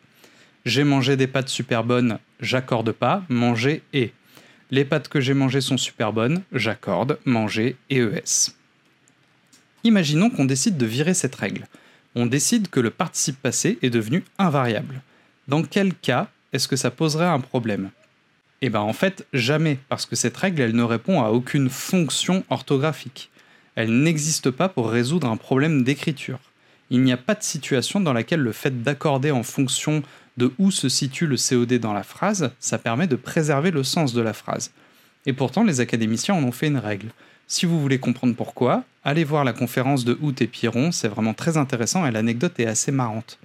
J'ai 0.65 0.85
mangé 0.85 1.17
des 1.17 1.27
pâtes 1.27 1.49
super 1.49 1.83
bonnes, 1.83 2.19
j'accorde 2.41 2.93
pas, 2.93 3.25
manger 3.29 3.83
et. 3.93 4.13
Les 4.71 4.85
pâtes 4.85 5.09
que 5.09 5.21
j'ai 5.21 5.35
mangées 5.35 5.63
sont 5.63 5.79
super 5.79 6.13
bonnes, 6.13 6.43
j'accorde, 6.53 7.19
manger 7.25 7.77
et 7.91 7.99
ES. 7.99 8.53
Imaginons 9.83 10.31
qu'on 10.31 10.45
décide 10.45 10.77
de 10.77 10.87
virer 10.87 11.15
cette 11.15 11.35
règle. 11.35 11.67
On 12.15 12.27
décide 12.27 12.69
que 12.69 12.81
le 12.81 12.91
participe 12.91 13.41
passé 13.41 13.79
est 13.83 13.91
devenu 13.91 14.25
invariable. 14.39 15.01
Dans 15.49 15.63
quel 15.63 15.95
cas 15.95 16.29
est-ce 16.53 16.69
que 16.69 16.77
ça 16.77 16.91
poserait 16.91 17.27
un 17.27 17.41
problème? 17.41 17.91
Eh 18.61 18.71
bien 18.71 18.81
en 18.81 18.93
fait, 18.93 19.27
jamais, 19.33 19.79
parce 19.89 20.07
que 20.07 20.17
cette 20.17 20.37
règle, 20.37 20.63
elle 20.63 20.77
ne 20.77 20.83
répond 20.83 21.23
à 21.23 21.31
aucune 21.31 21.71
fonction 21.71 22.45
orthographique 22.51 23.31
elle 23.79 24.03
n'existe 24.03 24.51
pas 24.51 24.69
pour 24.69 24.91
résoudre 24.91 25.29
un 25.29 25.37
problème 25.37 25.85
d'écriture. 25.85 26.41
Il 26.91 27.05
n'y 27.05 27.13
a 27.13 27.17
pas 27.17 27.37
de 27.37 27.45
situation 27.45 28.01
dans 28.01 28.13
laquelle 28.13 28.41
le 28.41 28.51
fait 28.51 28.83
d'accorder 28.83 29.31
en 29.31 29.45
fonction 29.45 30.03
de 30.37 30.51
où 30.59 30.73
se 30.73 30.89
situe 30.89 31.29
le 31.29 31.37
COD 31.37 31.75
dans 31.75 31.93
la 31.93 32.03
phrase, 32.03 32.51
ça 32.59 32.79
permet 32.79 33.07
de 33.07 33.15
préserver 33.15 33.71
le 33.71 33.85
sens 33.85 34.15
de 34.15 34.21
la 34.21 34.33
phrase. 34.33 34.73
Et 35.27 35.33
pourtant, 35.33 35.63
les 35.63 35.79
académiciens 35.79 36.35
en 36.35 36.43
ont 36.43 36.51
fait 36.51 36.67
une 36.67 36.79
règle. 36.79 37.11
Si 37.47 37.67
vous 37.67 37.81
voulez 37.81 38.01
comprendre 38.01 38.35
pourquoi, 38.35 38.83
allez 39.05 39.23
voir 39.23 39.45
la 39.45 39.53
conférence 39.53 40.05
de 40.05 40.19
Hout 40.21 40.43
et 40.43 40.49
Piron, 40.49 40.91
c'est 40.91 41.07
vraiment 41.07 41.35
très 41.35 41.57
intéressant 41.57 42.05
et 42.05 42.11
l'anecdote 42.11 42.59
est 42.59 42.67
assez 42.67 42.91
marrante. 42.91 43.39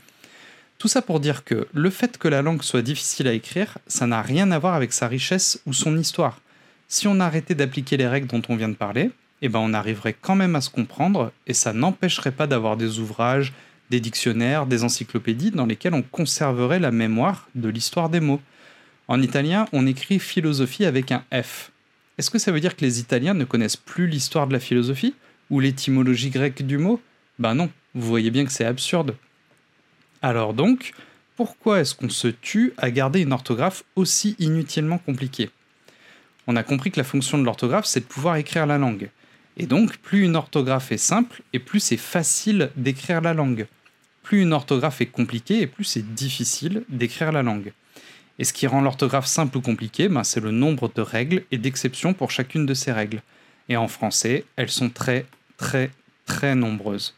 Tout 0.79 0.87
ça 0.87 1.03
pour 1.03 1.19
dire 1.19 1.43
que 1.43 1.67
le 1.73 1.91
fait 1.91 2.17
que 2.17 2.27
la 2.27 2.41
langue 2.41 2.63
soit 2.63 2.81
difficile 2.81 3.27
à 3.27 3.33
écrire, 3.33 3.77
ça 3.85 4.07
n'a 4.07 4.23
rien 4.23 4.49
à 4.49 4.57
voir 4.57 4.73
avec 4.73 4.93
sa 4.93 5.07
richesse 5.07 5.61
ou 5.67 5.73
son 5.73 5.95
histoire. 5.95 6.41
Si 6.87 7.07
on 7.07 7.19
arrêtait 7.19 7.53
d'appliquer 7.53 7.97
les 7.97 8.07
règles 8.07 8.25
dont 8.25 8.41
on 8.49 8.55
vient 8.55 8.69
de 8.69 8.73
parler, 8.73 9.11
eh 9.45 9.49
ben 9.49 9.59
on 9.59 9.73
arriverait 9.73 10.15
quand 10.19 10.35
même 10.35 10.55
à 10.55 10.61
se 10.61 10.69
comprendre 10.69 11.33
et 11.47 11.53
ça 11.53 11.73
n'empêcherait 11.73 12.31
pas 12.31 12.47
d'avoir 12.47 12.77
des 12.77 12.99
ouvrages, 12.99 13.51
des 13.89 13.99
dictionnaires, 13.99 14.65
des 14.65 14.85
encyclopédies 14.85 15.51
dans 15.51 15.65
lesquels 15.65 15.93
on 15.93 16.01
conserverait 16.01 16.79
la 16.79 16.91
mémoire 16.91 17.49
de 17.53 17.67
l'histoire 17.67 18.09
des 18.09 18.21
mots. 18.21 18.41
En 19.09 19.21
italien, 19.21 19.67
on 19.73 19.85
écrit 19.85 20.19
philosophie 20.19 20.85
avec 20.85 21.11
un 21.11 21.25
F. 21.33 21.71
Est-ce 22.17 22.31
que 22.31 22.39
ça 22.39 22.53
veut 22.53 22.61
dire 22.61 22.77
que 22.77 22.85
les 22.85 23.01
Italiens 23.01 23.33
ne 23.33 23.43
connaissent 23.43 23.75
plus 23.75 24.07
l'histoire 24.07 24.47
de 24.47 24.53
la 24.53 24.61
philosophie 24.61 25.13
ou 25.49 25.59
l'étymologie 25.59 26.29
grecque 26.29 26.65
du 26.65 26.77
mot? 26.77 27.01
Ben 27.37 27.53
non, 27.53 27.69
vous 27.93 28.07
voyez 28.07 28.31
bien 28.31 28.45
que 28.45 28.51
c'est 28.51 28.63
absurde. 28.63 29.13
Alors 30.21 30.53
donc, 30.53 30.93
pourquoi 31.35 31.81
est-ce 31.81 31.95
qu'on 31.95 32.07
se 32.07 32.29
tue 32.29 32.71
à 32.77 32.91
garder 32.91 33.19
une 33.19 33.33
orthographe 33.33 33.83
aussi 33.97 34.37
inutilement 34.39 34.99
compliquée? 34.99 35.49
On 36.47 36.55
a 36.55 36.63
compris 36.63 36.91
que 36.91 36.99
la 36.99 37.03
fonction 37.03 37.37
de 37.37 37.43
l'orthographe, 37.43 37.85
c'est 37.85 37.99
de 37.99 38.05
pouvoir 38.05 38.37
écrire 38.37 38.65
la 38.65 38.77
langue. 38.77 39.09
Et 39.57 39.67
donc, 39.67 39.97
plus 39.97 40.23
une 40.23 40.35
orthographe 40.35 40.91
est 40.91 40.97
simple, 40.97 41.41
et 41.53 41.59
plus 41.59 41.79
c'est 41.79 41.97
facile 41.97 42.71
d'écrire 42.75 43.21
la 43.21 43.33
langue. 43.33 43.67
Plus 44.23 44.41
une 44.41 44.53
orthographe 44.53 45.01
est 45.01 45.07
compliquée, 45.07 45.61
et 45.61 45.67
plus 45.67 45.83
c'est 45.83 46.13
difficile 46.15 46.83
d'écrire 46.89 47.31
la 47.31 47.43
langue. 47.43 47.73
Et 48.39 48.45
ce 48.45 48.53
qui 48.53 48.65
rend 48.65 48.81
l'orthographe 48.81 49.27
simple 49.27 49.57
ou 49.57 49.61
compliquée, 49.61 50.09
ben, 50.09 50.23
c'est 50.23 50.39
le 50.39 50.51
nombre 50.51 50.91
de 50.93 51.01
règles 51.01 51.43
et 51.51 51.57
d'exceptions 51.57 52.13
pour 52.13 52.31
chacune 52.31 52.65
de 52.65 52.73
ces 52.73 52.91
règles. 52.91 53.21
Et 53.69 53.77
en 53.77 53.87
français, 53.87 54.45
elles 54.55 54.71
sont 54.71 54.89
très, 54.89 55.25
très, 55.57 55.91
très 56.25 56.55
nombreuses. 56.55 57.15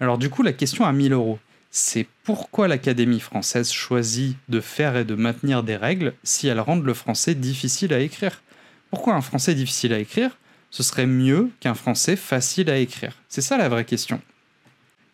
Alors 0.00 0.18
du 0.18 0.28
coup, 0.28 0.42
la 0.42 0.52
question 0.52 0.84
à 0.84 0.92
1000 0.92 1.12
euros, 1.12 1.38
c'est 1.70 2.06
pourquoi 2.24 2.68
l'Académie 2.68 3.20
française 3.20 3.72
choisit 3.72 4.36
de 4.48 4.60
faire 4.60 4.96
et 4.96 5.04
de 5.04 5.14
maintenir 5.14 5.62
des 5.62 5.76
règles 5.76 6.12
si 6.22 6.48
elles 6.48 6.60
rendent 6.60 6.84
le 6.84 6.92
français 6.92 7.34
difficile 7.34 7.94
à 7.94 8.00
écrire? 8.00 8.42
Pourquoi 8.90 9.14
un 9.14 9.22
français 9.22 9.54
difficile 9.54 9.94
à 9.94 9.98
écrire? 9.98 10.36
Ce 10.72 10.82
serait 10.82 11.06
mieux 11.06 11.50
qu'un 11.60 11.74
français 11.74 12.16
facile 12.16 12.70
à 12.70 12.78
écrire 12.78 13.12
C'est 13.28 13.42
ça 13.42 13.58
la 13.58 13.68
vraie 13.68 13.84
question. 13.84 14.20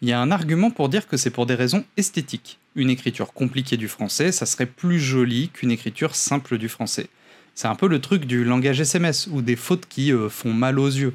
Il 0.00 0.08
y 0.08 0.12
a 0.12 0.20
un 0.20 0.30
argument 0.30 0.70
pour 0.70 0.88
dire 0.88 1.08
que 1.08 1.16
c'est 1.16 1.30
pour 1.30 1.46
des 1.46 1.56
raisons 1.56 1.84
esthétiques. 1.96 2.58
Une 2.76 2.88
écriture 2.88 3.32
compliquée 3.32 3.76
du 3.76 3.88
français, 3.88 4.30
ça 4.30 4.46
serait 4.46 4.66
plus 4.66 5.00
joli 5.00 5.50
qu'une 5.52 5.72
écriture 5.72 6.14
simple 6.14 6.56
du 6.58 6.68
français. 6.68 7.08
C'est 7.56 7.66
un 7.66 7.74
peu 7.74 7.88
le 7.88 8.00
truc 8.00 8.24
du 8.24 8.44
langage 8.44 8.80
SMS 8.80 9.28
ou 9.32 9.42
des 9.42 9.56
fautes 9.56 9.86
qui 9.88 10.12
euh, 10.12 10.28
font 10.28 10.52
mal 10.52 10.78
aux 10.78 10.86
yeux. 10.86 11.14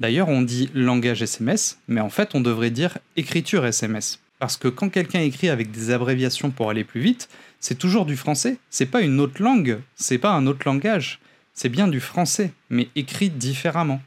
D'ailleurs, 0.00 0.28
on 0.28 0.42
dit 0.42 0.68
langage 0.74 1.22
SMS, 1.22 1.78
mais 1.86 2.00
en 2.00 2.10
fait, 2.10 2.34
on 2.34 2.40
devrait 2.40 2.70
dire 2.70 2.98
écriture 3.16 3.64
SMS. 3.64 4.18
Parce 4.40 4.56
que 4.56 4.66
quand 4.66 4.88
quelqu'un 4.88 5.20
écrit 5.20 5.48
avec 5.48 5.70
des 5.70 5.92
abréviations 5.92 6.50
pour 6.50 6.70
aller 6.70 6.82
plus 6.82 7.00
vite, 7.00 7.28
c'est 7.60 7.78
toujours 7.78 8.04
du 8.04 8.16
français. 8.16 8.58
C'est 8.68 8.86
pas 8.86 9.00
une 9.00 9.20
autre 9.20 9.40
langue, 9.40 9.78
c'est 9.94 10.18
pas 10.18 10.32
un 10.32 10.48
autre 10.48 10.66
langage. 10.66 11.20
C'est 11.58 11.70
bien 11.70 11.88
du 11.88 12.00
français, 12.00 12.52
mais 12.68 12.88
écrit 12.96 13.30
différemment. 13.30 14.02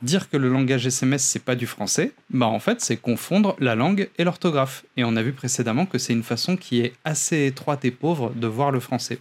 Dire 0.00 0.30
que 0.30 0.38
le 0.38 0.48
langage 0.48 0.86
SMS 0.86 1.22
c'est 1.22 1.44
pas 1.44 1.54
du 1.54 1.66
français, 1.66 2.12
bah 2.30 2.46
en 2.46 2.58
fait 2.58 2.80
c'est 2.80 2.96
confondre 2.96 3.54
la 3.60 3.74
langue 3.74 4.08
et 4.16 4.24
l'orthographe. 4.24 4.82
Et 4.96 5.04
on 5.04 5.14
a 5.16 5.22
vu 5.22 5.34
précédemment 5.34 5.84
que 5.84 5.98
c'est 5.98 6.14
une 6.14 6.22
façon 6.22 6.56
qui 6.56 6.80
est 6.80 6.94
assez 7.04 7.44
étroite 7.44 7.84
et 7.84 7.90
pauvre 7.90 8.32
de 8.34 8.46
voir 8.46 8.70
le 8.70 8.80
français. 8.80 9.18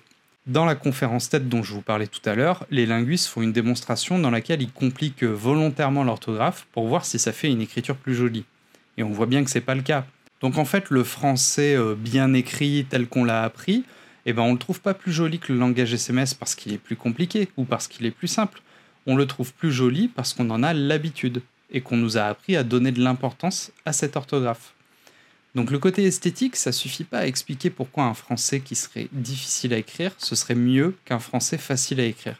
Dans 0.48 0.63
la 0.63 0.75
conférence 0.75 1.27
TED 1.27 1.50
dont 1.50 1.63
je 1.63 1.74
vous 1.74 1.82
parlais 1.82 2.08
tout 2.08 2.22
à 2.29 2.36
l'heure, 2.36 2.65
les 2.72 2.86
linguistes 2.86 3.27
font 3.27 3.41
une 3.41 3.51
démonstration 3.51 4.20
dans 4.20 4.32
laquelle 4.32 4.62
ils 4.62 4.72
compliquent 4.72 5.24
volontairement 5.24 6.05
l'orthographe 6.05 6.67
pour 6.72 6.88
voir 6.88 7.03
si 7.03 7.20
ça 7.20 7.34
fait 7.34 7.51
une 7.51 7.62
écriture 7.62 7.98
plus 7.98 8.15
jolie. 8.15 8.46
Et 8.98 9.03
on 9.03 9.12
voit 9.12 9.25
bien 9.25 9.44
que 9.44 9.50
c'est 9.50 9.60
pas 9.60 9.75
le 9.75 9.82
cas. 9.82 10.05
Donc 10.39 10.58
en 10.58 10.65
fait, 10.65 10.89
le 10.91 11.03
français 11.03 11.75
euh, 11.75 11.94
bien 11.94 12.34
écrit 12.34 12.86
tel 12.89 13.08
qu'on 13.08 13.25
l'a 13.25 13.44
appris, 13.44 13.84
eh 14.25 14.34
ben 14.34 14.44
on 14.44 14.53
le 14.53 14.60
trouve 14.60 14.82
pas 14.82 14.94
plus 14.94 15.12
joli 15.12 15.39
que 15.39 15.53
le 15.53 15.60
langage 15.60 15.94
SMS 15.94 16.34
parce 16.34 16.55
qu'il 16.55 16.74
est 16.74 16.77
plus 16.77 16.96
compliqué 16.96 17.50
ou 17.58 17.63
parce 17.63 17.88
qu'il 17.88 18.05
est 18.05 18.12
plus 18.12 18.27
simple. 18.27 18.62
On 19.05 19.15
le 19.15 19.27
trouve 19.27 19.53
plus 19.53 19.72
joli 19.72 20.08
parce 20.08 20.34
qu'on 20.34 20.50
en 20.50 20.63
a 20.63 20.74
l'habitude 20.74 21.41
et 21.72 21.82
qu'on 21.82 21.98
nous 21.98 22.17
a 22.17 22.24
appris 22.24 22.55
à 22.55 22.63
donner 22.63 22.91
de 22.91 23.01
l'importance 23.01 23.72
à 23.86 23.94
cette 23.94 24.15
orthographe. 24.15 24.74
Donc 25.53 25.72
le 25.72 25.79
côté 25.79 26.03
esthétique, 26.03 26.55
ça 26.58 26.72
suffit 26.72 27.05
pas 27.05 27.20
à 27.20 27.27
expliquer 27.27 27.70
pourquoi 27.70 28.03
un 28.03 28.13
français 28.13 28.60
qui 28.60 28.75
serait 28.75 29.08
difficile 29.13 29.74
à 29.74 29.77
écrire, 29.77 30.12
ce 30.17 30.36
serait 30.36 30.55
mieux 30.55 30.96
qu'un 31.05 31.20
français 31.20 31.58
facile 31.58 32.00
à 32.01 32.05
écrire. 32.05 32.38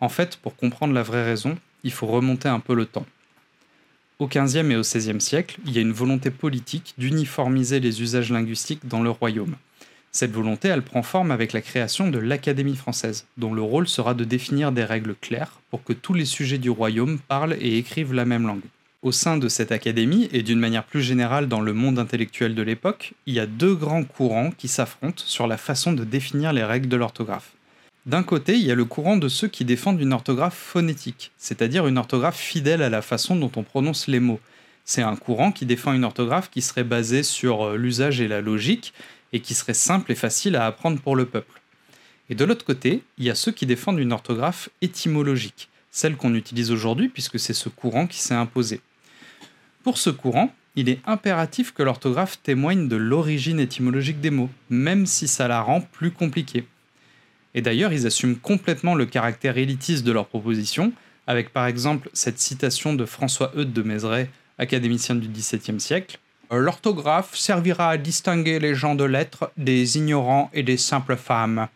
En 0.00 0.08
fait, 0.08 0.36
pour 0.36 0.56
comprendre 0.56 0.92
la 0.92 1.02
vraie 1.02 1.24
raison, 1.24 1.56
il 1.84 1.92
faut 1.92 2.06
remonter 2.06 2.48
un 2.48 2.60
peu 2.60 2.74
le 2.74 2.84
temps. 2.84 3.06
Au 4.18 4.26
XVe 4.26 4.70
et 4.70 4.76
au 4.76 4.82
XVIe 4.82 5.20
siècle, 5.20 5.58
il 5.64 5.72
y 5.72 5.78
a 5.78 5.80
une 5.80 5.92
volonté 5.92 6.30
politique 6.30 6.94
d'uniformiser 6.98 7.80
les 7.80 8.02
usages 8.02 8.30
linguistiques 8.30 8.86
dans 8.86 9.02
le 9.02 9.10
royaume. 9.10 9.56
Cette 10.14 10.32
volonté, 10.32 10.68
elle 10.68 10.82
prend 10.82 11.02
forme 11.02 11.30
avec 11.30 11.54
la 11.54 11.62
création 11.62 12.10
de 12.10 12.18
l'Académie 12.18 12.76
française, 12.76 13.24
dont 13.38 13.54
le 13.54 13.62
rôle 13.62 13.88
sera 13.88 14.12
de 14.12 14.24
définir 14.24 14.70
des 14.70 14.84
règles 14.84 15.14
claires 15.14 15.58
pour 15.70 15.82
que 15.82 15.94
tous 15.94 16.12
les 16.12 16.26
sujets 16.26 16.58
du 16.58 16.68
royaume 16.68 17.18
parlent 17.18 17.56
et 17.58 17.78
écrivent 17.78 18.12
la 18.12 18.26
même 18.26 18.46
langue. 18.46 18.60
Au 19.00 19.10
sein 19.10 19.38
de 19.38 19.48
cette 19.48 19.72
académie, 19.72 20.28
et 20.30 20.42
d'une 20.42 20.60
manière 20.60 20.84
plus 20.84 21.00
générale 21.00 21.48
dans 21.48 21.62
le 21.62 21.72
monde 21.72 21.98
intellectuel 21.98 22.54
de 22.54 22.62
l'époque, 22.62 23.14
il 23.24 23.32
y 23.32 23.40
a 23.40 23.46
deux 23.46 23.74
grands 23.74 24.04
courants 24.04 24.50
qui 24.50 24.68
s'affrontent 24.68 25.24
sur 25.24 25.46
la 25.46 25.56
façon 25.56 25.94
de 25.94 26.04
définir 26.04 26.52
les 26.52 26.62
règles 26.62 26.88
de 26.88 26.96
l'orthographe. 26.96 27.52
D'un 28.04 28.22
côté, 28.22 28.54
il 28.54 28.66
y 28.66 28.70
a 28.70 28.76
le 28.76 28.84
courant 28.84 29.16
de 29.16 29.28
ceux 29.28 29.48
qui 29.48 29.64
défendent 29.64 30.00
une 30.00 30.12
orthographe 30.12 30.56
phonétique, 30.56 31.32
c'est-à-dire 31.38 31.86
une 31.86 31.98
orthographe 31.98 32.38
fidèle 32.38 32.82
à 32.82 32.90
la 32.90 33.00
façon 33.00 33.34
dont 33.34 33.50
on 33.56 33.62
prononce 33.62 34.08
les 34.08 34.20
mots. 34.20 34.40
C'est 34.84 35.02
un 35.02 35.16
courant 35.16 35.52
qui 35.52 35.64
défend 35.64 35.94
une 35.94 36.04
orthographe 36.04 36.50
qui 36.50 36.60
serait 36.60 36.84
basée 36.84 37.22
sur 37.22 37.62
euh, 37.62 37.76
l'usage 37.76 38.20
et 38.20 38.28
la 38.28 38.40
logique, 38.40 38.92
et 39.32 39.40
qui 39.40 39.54
serait 39.54 39.74
simple 39.74 40.12
et 40.12 40.16
facile 40.16 40.56
à 40.56 40.66
apprendre 40.66 41.00
pour 41.00 41.16
le 41.16 41.26
peuple. 41.26 41.60
Et 42.30 42.34
de 42.34 42.44
l'autre 42.44 42.64
côté, 42.64 43.02
il 43.18 43.24
y 43.24 43.30
a 43.30 43.34
ceux 43.34 43.52
qui 43.52 43.66
défendent 43.66 43.98
une 43.98 44.12
orthographe 44.12 44.70
étymologique, 44.80 45.68
celle 45.90 46.16
qu'on 46.16 46.34
utilise 46.34 46.70
aujourd'hui 46.70 47.08
puisque 47.08 47.38
c'est 47.38 47.54
ce 47.54 47.68
courant 47.68 48.06
qui 48.06 48.20
s'est 48.20 48.34
imposé. 48.34 48.80
Pour 49.82 49.98
ce 49.98 50.10
courant, 50.10 50.54
il 50.76 50.88
est 50.88 51.00
impératif 51.06 51.72
que 51.72 51.82
l'orthographe 51.82 52.40
témoigne 52.42 52.88
de 52.88 52.96
l'origine 52.96 53.60
étymologique 53.60 54.20
des 54.20 54.30
mots, 54.30 54.50
même 54.70 55.06
si 55.06 55.28
ça 55.28 55.48
la 55.48 55.60
rend 55.60 55.80
plus 55.80 56.10
compliquée. 56.10 56.64
Et 57.54 57.60
d'ailleurs, 57.60 57.92
ils 57.92 58.06
assument 58.06 58.36
complètement 58.36 58.94
le 58.94 59.04
caractère 59.04 59.58
élitiste 59.58 60.04
de 60.04 60.12
leur 60.12 60.26
proposition, 60.26 60.92
avec 61.26 61.52
par 61.52 61.66
exemple 61.66 62.08
cette 62.14 62.38
citation 62.38 62.94
de 62.94 63.04
François 63.04 63.52
Eudes 63.56 63.72
de 63.72 63.82
Mézeray, 63.82 64.30
académicien 64.58 65.14
du 65.14 65.28
XVIIe 65.28 65.80
siècle. 65.80 66.18
L'orthographe 66.54 67.34
servira 67.34 67.88
à 67.88 67.96
distinguer 67.96 68.58
les 68.58 68.74
gens 68.74 68.94
de 68.94 69.04
lettres 69.04 69.50
des 69.56 69.96
ignorants 69.96 70.50
et 70.52 70.62
des 70.62 70.76
simples 70.76 71.16
femmes. 71.16 71.66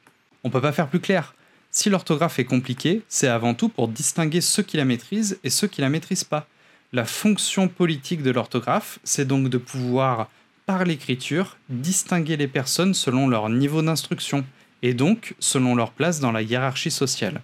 On 0.45 0.51
peut 0.51 0.61
pas 0.61 0.73
faire 0.73 0.89
plus 0.89 1.01
clair. 1.01 1.35
Si 1.71 1.89
l'orthographe 1.89 2.39
est 2.39 2.45
compliquée, 2.45 3.01
c'est 3.09 3.27
avant 3.27 3.55
tout 3.55 3.71
pour 3.71 3.89
distinguer 3.89 4.43
ceux 4.43 4.63
qui 4.63 4.77
la 4.77 4.85
maîtrisent 4.85 5.39
et 5.45 5.49
ceux 5.49 5.67
qui 5.67 5.81
la 5.81 5.89
maîtrisent 5.89 6.25
pas. 6.25 6.47
La 6.93 7.07
fonction 7.07 7.69
politique 7.69 8.23
de 8.23 8.31
l'orthographe, 8.31 8.99
c'est 9.03 9.27
donc 9.27 9.49
de 9.49 9.57
pouvoir, 9.57 10.29
par 10.67 10.85
l'écriture, 10.85 11.57
distinguer 11.71 12.37
les 12.37 12.47
personnes 12.47 12.93
selon 12.93 13.29
leur 13.29 13.49
niveau 13.49 13.81
d'instruction, 13.81 14.45
et 14.83 14.93
donc 14.93 15.35
selon 15.39 15.75
leur 15.75 15.91
place 15.91 16.21
dans 16.21 16.33
la 16.33 16.43
hiérarchie 16.43 16.91
sociale. 16.91 17.41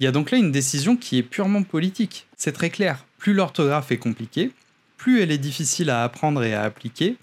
Il 0.00 0.04
y 0.04 0.08
a 0.08 0.12
donc 0.12 0.32
là 0.32 0.38
une 0.38 0.50
décision 0.50 0.96
qui 0.96 1.18
est 1.18 1.22
purement 1.22 1.62
politique. 1.62 2.26
C'est 2.36 2.52
très 2.52 2.70
clair, 2.70 3.04
plus 3.16 3.32
l'orthographe 3.32 3.92
est 3.92 3.98
compliquée, 3.98 4.50
plus 4.96 5.20
elle 5.20 5.30
est 5.30 5.38
difficile 5.38 5.90
à 5.90 6.04
apprendre 6.04 6.42
et 6.42 6.54
à 6.54 6.62
appliquer, 6.62 7.16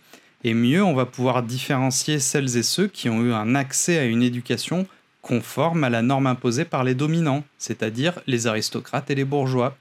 et 0.43 0.53
mieux 0.53 0.83
on 0.83 0.93
va 0.93 1.05
pouvoir 1.05 1.43
différencier 1.43 2.19
celles 2.19 2.57
et 2.57 2.63
ceux 2.63 2.87
qui 2.87 3.09
ont 3.09 3.21
eu 3.21 3.33
un 3.33 3.55
accès 3.55 3.97
à 3.97 4.05
une 4.05 4.23
éducation 4.23 4.87
conforme 5.21 5.85
à 5.85 5.89
la 5.89 6.01
norme 6.01 6.27
imposée 6.27 6.65
par 6.65 6.83
les 6.83 6.95
dominants, 6.95 7.43
c'est-à-dire 7.57 8.19
les 8.27 8.45
aristocrates 8.45 9.09
et 9.09 9.15
les 9.15 9.23
bourgeois. 9.23 9.77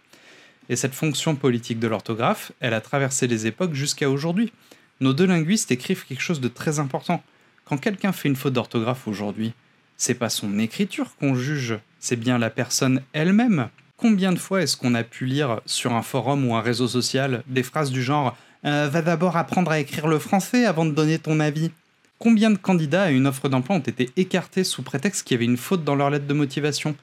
Et 0.68 0.76
cette 0.76 0.94
fonction 0.94 1.34
politique 1.34 1.80
de 1.80 1.88
l'orthographe, 1.88 2.52
elle 2.60 2.74
a 2.74 2.80
traversé 2.80 3.26
les 3.26 3.46
époques 3.46 3.74
jusqu'à 3.74 4.08
aujourd'hui. 4.08 4.52
Nos 5.00 5.12
deux 5.12 5.26
linguistes 5.26 5.72
écrivent 5.72 6.06
quelque 6.06 6.22
chose 6.22 6.40
de 6.40 6.48
très 6.48 6.78
important. 6.78 7.24
Quand 7.64 7.76
quelqu'un 7.76 8.12
fait 8.12 8.28
une 8.28 8.36
faute 8.36 8.52
d'orthographe 8.52 9.08
aujourd'hui, 9.08 9.52
c'est 9.96 10.14
pas 10.14 10.28
son 10.28 10.58
écriture 10.60 11.16
qu'on 11.16 11.34
juge, 11.34 11.78
c'est 11.98 12.16
bien 12.16 12.38
la 12.38 12.50
personne 12.50 13.02
elle-même. 13.12 13.68
Combien 14.02 14.32
de 14.32 14.38
fois 14.40 14.62
est-ce 14.62 14.76
qu'on 14.76 14.96
a 14.96 15.04
pu 15.04 15.26
lire 15.26 15.60
sur 15.64 15.92
un 15.92 16.02
forum 16.02 16.44
ou 16.44 16.56
un 16.56 16.60
réseau 16.60 16.88
social 16.88 17.44
des 17.46 17.62
phrases 17.62 17.92
du 17.92 18.02
genre 18.02 18.36
euh, 18.64 18.88
Va 18.90 19.00
d'abord 19.00 19.36
apprendre 19.36 19.70
à 19.70 19.78
écrire 19.78 20.08
le 20.08 20.18
français 20.18 20.64
avant 20.64 20.84
de 20.84 20.90
donner 20.90 21.20
ton 21.20 21.38
avis. 21.38 21.70
Combien 22.18 22.50
de 22.50 22.56
candidats 22.56 23.04
à 23.04 23.10
une 23.12 23.28
offre 23.28 23.48
d'emploi 23.48 23.76
ont 23.76 23.78
été 23.78 24.10
écartés 24.16 24.64
sous 24.64 24.82
prétexte 24.82 25.24
qu'il 25.24 25.36
y 25.36 25.38
avait 25.38 25.44
une 25.44 25.56
faute 25.56 25.84
dans 25.84 25.94
leur 25.94 26.10
lettre 26.10 26.26
de 26.26 26.34
motivation? 26.34 26.96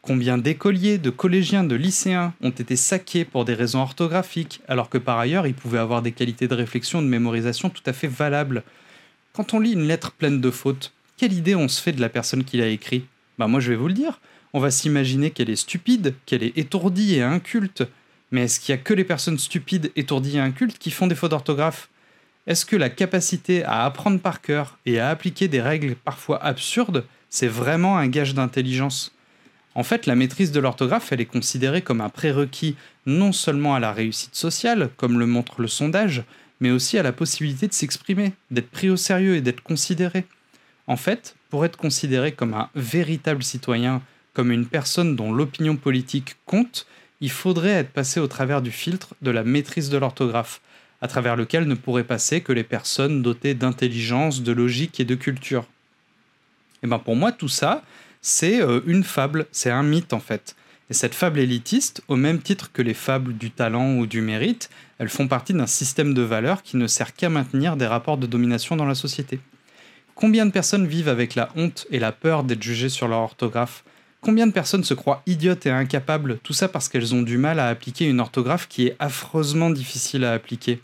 Combien 0.00 0.38
d'écoliers, 0.38 0.96
de 0.96 1.10
collégiens, 1.10 1.64
de 1.64 1.74
lycéens 1.74 2.32
ont 2.40 2.48
été 2.48 2.76
saqués 2.76 3.26
pour 3.26 3.44
des 3.44 3.52
raisons 3.52 3.82
orthographiques, 3.82 4.62
alors 4.68 4.88
que 4.88 4.96
par 4.96 5.18
ailleurs 5.18 5.46
ils 5.46 5.52
pouvaient 5.52 5.76
avoir 5.76 6.00
des 6.00 6.12
qualités 6.12 6.48
de 6.48 6.54
réflexion 6.54 7.02
de 7.02 7.08
mémorisation 7.08 7.68
tout 7.68 7.82
à 7.84 7.92
fait 7.92 8.08
valables? 8.08 8.62
Quand 9.34 9.52
on 9.52 9.60
lit 9.60 9.72
une 9.72 9.86
lettre 9.86 10.12
pleine 10.12 10.40
de 10.40 10.50
fautes, 10.50 10.94
quelle 11.18 11.34
idée 11.34 11.54
on 11.54 11.68
se 11.68 11.82
fait 11.82 11.92
de 11.92 12.00
la 12.00 12.08
personne 12.08 12.44
qui 12.44 12.56
l'a 12.56 12.68
écrit? 12.68 13.04
Bah 13.38 13.48
moi 13.48 13.60
je 13.60 13.68
vais 13.68 13.76
vous 13.76 13.88
le 13.88 13.92
dire, 13.92 14.18
on 14.58 14.60
va 14.60 14.72
s'imaginer 14.72 15.30
qu'elle 15.30 15.50
est 15.50 15.54
stupide, 15.54 16.16
qu'elle 16.26 16.42
est 16.42 16.58
étourdie 16.58 17.14
et 17.14 17.22
inculte. 17.22 17.84
Mais 18.32 18.42
est-ce 18.42 18.58
qu'il 18.58 18.74
y 18.74 18.78
a 18.78 18.82
que 18.82 18.92
les 18.92 19.04
personnes 19.04 19.38
stupides, 19.38 19.92
étourdies 19.94 20.38
et 20.38 20.40
incultes 20.40 20.78
qui 20.78 20.90
font 20.90 21.06
des 21.06 21.14
fautes 21.14 21.30
d'orthographe? 21.30 21.88
Est-ce 22.48 22.66
que 22.66 22.74
la 22.74 22.90
capacité 22.90 23.62
à 23.62 23.84
apprendre 23.84 24.18
par 24.18 24.40
cœur 24.40 24.76
et 24.84 24.98
à 24.98 25.10
appliquer 25.10 25.46
des 25.46 25.60
règles 25.60 25.94
parfois 25.94 26.42
absurdes, 26.42 27.04
c'est 27.30 27.46
vraiment 27.46 27.98
un 27.98 28.08
gage 28.08 28.34
d'intelligence? 28.34 29.14
En 29.76 29.84
fait, 29.84 30.06
la 30.06 30.16
maîtrise 30.16 30.50
de 30.50 30.58
l'orthographe, 30.58 31.12
elle 31.12 31.20
est 31.20 31.24
considérée 31.24 31.82
comme 31.82 32.00
un 32.00 32.08
prérequis 32.08 32.74
non 33.06 33.30
seulement 33.30 33.76
à 33.76 33.80
la 33.80 33.92
réussite 33.92 34.34
sociale, 34.34 34.90
comme 34.96 35.20
le 35.20 35.26
montre 35.26 35.62
le 35.62 35.68
sondage, 35.68 36.24
mais 36.58 36.72
aussi 36.72 36.98
à 36.98 37.04
la 37.04 37.12
possibilité 37.12 37.68
de 37.68 37.74
s'exprimer, 37.74 38.32
d'être 38.50 38.72
pris 38.72 38.90
au 38.90 38.96
sérieux 38.96 39.36
et 39.36 39.40
d'être 39.40 39.62
considéré. 39.62 40.24
En 40.88 40.96
fait, 40.96 41.36
pour 41.48 41.64
être 41.64 41.76
considéré 41.76 42.32
comme 42.32 42.54
un 42.54 42.70
véritable 42.74 43.44
citoyen, 43.44 44.02
comme 44.38 44.52
une 44.52 44.66
personne 44.66 45.16
dont 45.16 45.32
l'opinion 45.32 45.74
politique 45.74 46.36
compte, 46.46 46.86
il 47.20 47.28
faudrait 47.28 47.70
être 47.70 47.90
passé 47.90 48.20
au 48.20 48.28
travers 48.28 48.62
du 48.62 48.70
filtre 48.70 49.16
de 49.20 49.32
la 49.32 49.42
maîtrise 49.42 49.90
de 49.90 49.98
l'orthographe, 49.98 50.60
à 51.02 51.08
travers 51.08 51.34
lequel 51.34 51.66
ne 51.66 51.74
pourraient 51.74 52.04
passer 52.04 52.40
que 52.40 52.52
les 52.52 52.62
personnes 52.62 53.20
dotées 53.20 53.54
d'intelligence, 53.54 54.44
de 54.44 54.52
logique 54.52 55.00
et 55.00 55.04
de 55.04 55.16
culture. 55.16 55.66
Et 56.84 56.86
ben 56.86 57.00
pour 57.00 57.16
moi, 57.16 57.32
tout 57.32 57.48
ça, 57.48 57.82
c'est 58.22 58.62
euh, 58.62 58.80
une 58.86 59.02
fable, 59.02 59.46
c'est 59.50 59.72
un 59.72 59.82
mythe 59.82 60.12
en 60.12 60.20
fait. 60.20 60.54
Et 60.88 60.94
cette 60.94 61.16
fable 61.16 61.40
élitiste, 61.40 62.04
au 62.06 62.14
même 62.14 62.40
titre 62.40 62.70
que 62.72 62.80
les 62.80 62.94
fables 62.94 63.36
du 63.36 63.50
talent 63.50 63.96
ou 63.96 64.06
du 64.06 64.20
mérite, 64.20 64.70
elles 65.00 65.08
font 65.08 65.26
partie 65.26 65.52
d'un 65.52 65.66
système 65.66 66.14
de 66.14 66.22
valeurs 66.22 66.62
qui 66.62 66.76
ne 66.76 66.86
sert 66.86 67.12
qu'à 67.12 67.28
maintenir 67.28 67.76
des 67.76 67.88
rapports 67.88 68.18
de 68.18 68.28
domination 68.28 68.76
dans 68.76 68.86
la 68.86 68.94
société. 68.94 69.40
Combien 70.14 70.46
de 70.46 70.52
personnes 70.52 70.86
vivent 70.86 71.08
avec 71.08 71.34
la 71.34 71.48
honte 71.56 71.88
et 71.90 71.98
la 71.98 72.12
peur 72.12 72.44
d'être 72.44 72.62
jugées 72.62 72.88
sur 72.88 73.08
leur 73.08 73.18
orthographe? 73.18 73.82
Combien 74.20 74.48
de 74.48 74.52
personnes 74.52 74.84
se 74.84 74.94
croient 74.94 75.22
idiotes 75.26 75.66
et 75.66 75.70
incapables, 75.70 76.38
tout 76.42 76.52
ça 76.52 76.68
parce 76.68 76.88
qu'elles 76.88 77.14
ont 77.14 77.22
du 77.22 77.38
mal 77.38 77.60
à 77.60 77.68
appliquer 77.68 78.06
une 78.06 78.20
orthographe 78.20 78.66
qui 78.68 78.88
est 78.88 78.96
affreusement 78.98 79.70
difficile 79.70 80.24
à 80.24 80.32
appliquer 80.32 80.80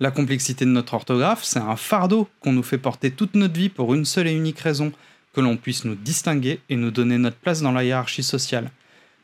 La 0.00 0.10
complexité 0.10 0.64
de 0.64 0.70
notre 0.70 0.94
orthographe, 0.94 1.44
c'est 1.44 1.58
un 1.58 1.76
fardeau 1.76 2.26
qu'on 2.40 2.54
nous 2.54 2.62
fait 2.62 2.78
porter 2.78 3.10
toute 3.10 3.34
notre 3.34 3.54
vie 3.54 3.68
pour 3.68 3.94
une 3.94 4.06
seule 4.06 4.28
et 4.28 4.34
unique 4.34 4.60
raison, 4.60 4.92
que 5.34 5.42
l'on 5.42 5.58
puisse 5.58 5.84
nous 5.84 5.94
distinguer 5.94 6.60
et 6.70 6.76
nous 6.76 6.90
donner 6.90 7.18
notre 7.18 7.36
place 7.36 7.60
dans 7.60 7.70
la 7.70 7.84
hiérarchie 7.84 8.22
sociale. 8.22 8.70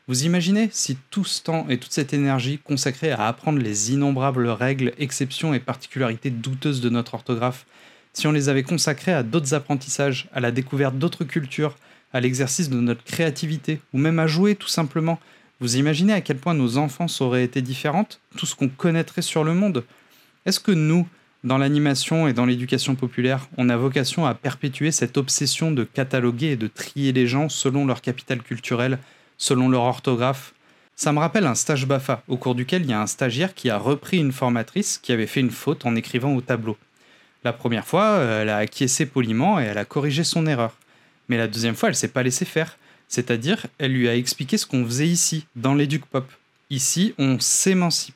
Vous 0.07 0.23
imaginez 0.23 0.69
si 0.71 0.97
tout 1.09 1.25
ce 1.25 1.41
temps 1.41 1.65
et 1.67 1.79
toute 1.79 1.91
cette 1.91 2.13
énergie 2.13 2.59
consacrée 2.59 3.11
à 3.11 3.27
apprendre 3.27 3.59
les 3.59 3.91
innombrables 3.91 4.47
règles, 4.47 4.93
exceptions 4.99 5.53
et 5.53 5.59
particularités 5.59 6.29
douteuses 6.29 6.79
de 6.79 6.89
notre 6.89 7.15
orthographe, 7.15 7.65
si 8.13 8.25
on 8.27 8.31
les 8.31 8.49
avait 8.49 8.63
consacrés 8.63 9.13
à 9.13 9.23
d'autres 9.23 9.53
apprentissages, 9.53 10.29
à 10.33 10.39
la 10.39 10.51
découverte 10.51 10.97
d'autres 10.97 11.25
cultures, 11.25 11.75
à 12.13 12.19
l'exercice 12.19 12.69
de 12.69 12.79
notre 12.79 13.03
créativité, 13.03 13.79
ou 13.93 13.97
même 13.97 14.19
à 14.19 14.27
jouer 14.27 14.55
tout 14.55 14.67
simplement. 14.67 15.19
Vous 15.59 15.77
imaginez 15.77 16.13
à 16.13 16.21
quel 16.21 16.37
point 16.37 16.53
nos 16.53 16.77
enfances 16.77 17.21
auraient 17.21 17.43
été 17.43 17.61
différentes, 17.61 18.19
tout 18.37 18.45
ce 18.45 18.55
qu'on 18.55 18.69
connaîtrait 18.69 19.21
sur 19.21 19.43
le 19.43 19.53
monde 19.53 19.83
Est-ce 20.45 20.59
que 20.59 20.71
nous, 20.71 21.07
dans 21.43 21.57
l'animation 21.57 22.27
et 22.27 22.33
dans 22.33 22.45
l'éducation 22.45 22.95
populaire, 22.95 23.47
on 23.57 23.69
a 23.69 23.77
vocation 23.77 24.25
à 24.25 24.33
perpétuer 24.33 24.91
cette 24.91 25.17
obsession 25.17 25.71
de 25.71 25.83
cataloguer 25.83 26.51
et 26.51 26.55
de 26.55 26.67
trier 26.67 27.11
les 27.11 27.27
gens 27.27 27.49
selon 27.49 27.85
leur 27.85 28.01
capital 28.01 28.41
culturel, 28.41 28.99
selon 29.37 29.69
leur 29.69 29.83
orthographe? 29.83 30.53
Ça 30.95 31.13
me 31.13 31.19
rappelle 31.19 31.45
un 31.45 31.53
stage 31.53 31.85
BAFA, 31.85 32.23
au 32.27 32.37
cours 32.37 32.55
duquel 32.55 32.81
il 32.81 32.89
y 32.89 32.93
a 32.93 33.01
un 33.01 33.07
stagiaire 33.07 33.53
qui 33.53 33.69
a 33.69 33.77
repris 33.77 34.17
une 34.17 34.31
formatrice 34.31 34.97
qui 34.97 35.11
avait 35.11 35.27
fait 35.27 35.41
une 35.41 35.51
faute 35.51 35.85
en 35.85 35.95
écrivant 35.95 36.33
au 36.33 36.41
tableau. 36.41 36.75
La 37.43 37.53
première 37.53 37.85
fois, 37.85 38.17
elle 38.17 38.49
a 38.49 38.57
acquiescé 38.57 39.05
poliment 39.05 39.59
et 39.59 39.65
elle 39.65 39.77
a 39.77 39.85
corrigé 39.85 40.23
son 40.23 40.47
erreur. 40.47 40.75
Mais 41.29 41.37
la 41.37 41.47
deuxième 41.47 41.75
fois, 41.75 41.89
elle 41.89 41.95
s'est 41.95 42.07
pas 42.07 42.23
laissée 42.23 42.45
faire. 42.45 42.77
C'est-à-dire, 43.07 43.67
elle 43.77 43.93
lui 43.93 44.07
a 44.07 44.15
expliqué 44.15 44.57
ce 44.57 44.65
qu'on 44.65 44.85
faisait 44.85 45.07
ici, 45.07 45.45
dans 45.55 45.73
l'éduc 45.73 46.05
pop. 46.05 46.29
Ici, 46.69 47.13
on 47.17 47.39
s'émancipe. 47.39 48.15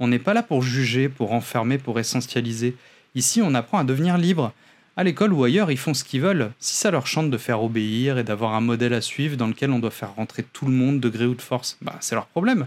On 0.00 0.08
n'est 0.08 0.18
pas 0.18 0.34
là 0.34 0.42
pour 0.42 0.62
juger, 0.62 1.08
pour 1.08 1.32
enfermer, 1.32 1.78
pour 1.78 2.00
essentialiser. 2.00 2.76
Ici, 3.14 3.40
on 3.42 3.54
apprend 3.54 3.78
à 3.78 3.84
devenir 3.84 4.18
libre. 4.18 4.52
À 4.96 5.04
l'école 5.04 5.32
ou 5.32 5.44
ailleurs, 5.44 5.70
ils 5.70 5.78
font 5.78 5.94
ce 5.94 6.04
qu'ils 6.04 6.20
veulent. 6.20 6.50
Si 6.58 6.74
ça 6.74 6.90
leur 6.90 7.06
chante 7.06 7.30
de 7.30 7.38
faire 7.38 7.62
obéir 7.62 8.18
et 8.18 8.24
d'avoir 8.24 8.54
un 8.54 8.60
modèle 8.60 8.94
à 8.94 9.00
suivre 9.00 9.36
dans 9.36 9.46
lequel 9.46 9.70
on 9.70 9.78
doit 9.78 9.90
faire 9.90 10.14
rentrer 10.14 10.42
tout 10.42 10.66
le 10.66 10.72
monde 10.72 11.00
de 11.00 11.08
gré 11.08 11.24
ou 11.24 11.34
de 11.34 11.40
force, 11.40 11.78
bah, 11.80 11.96
c'est 12.00 12.14
leur 12.14 12.26
problème. 12.26 12.66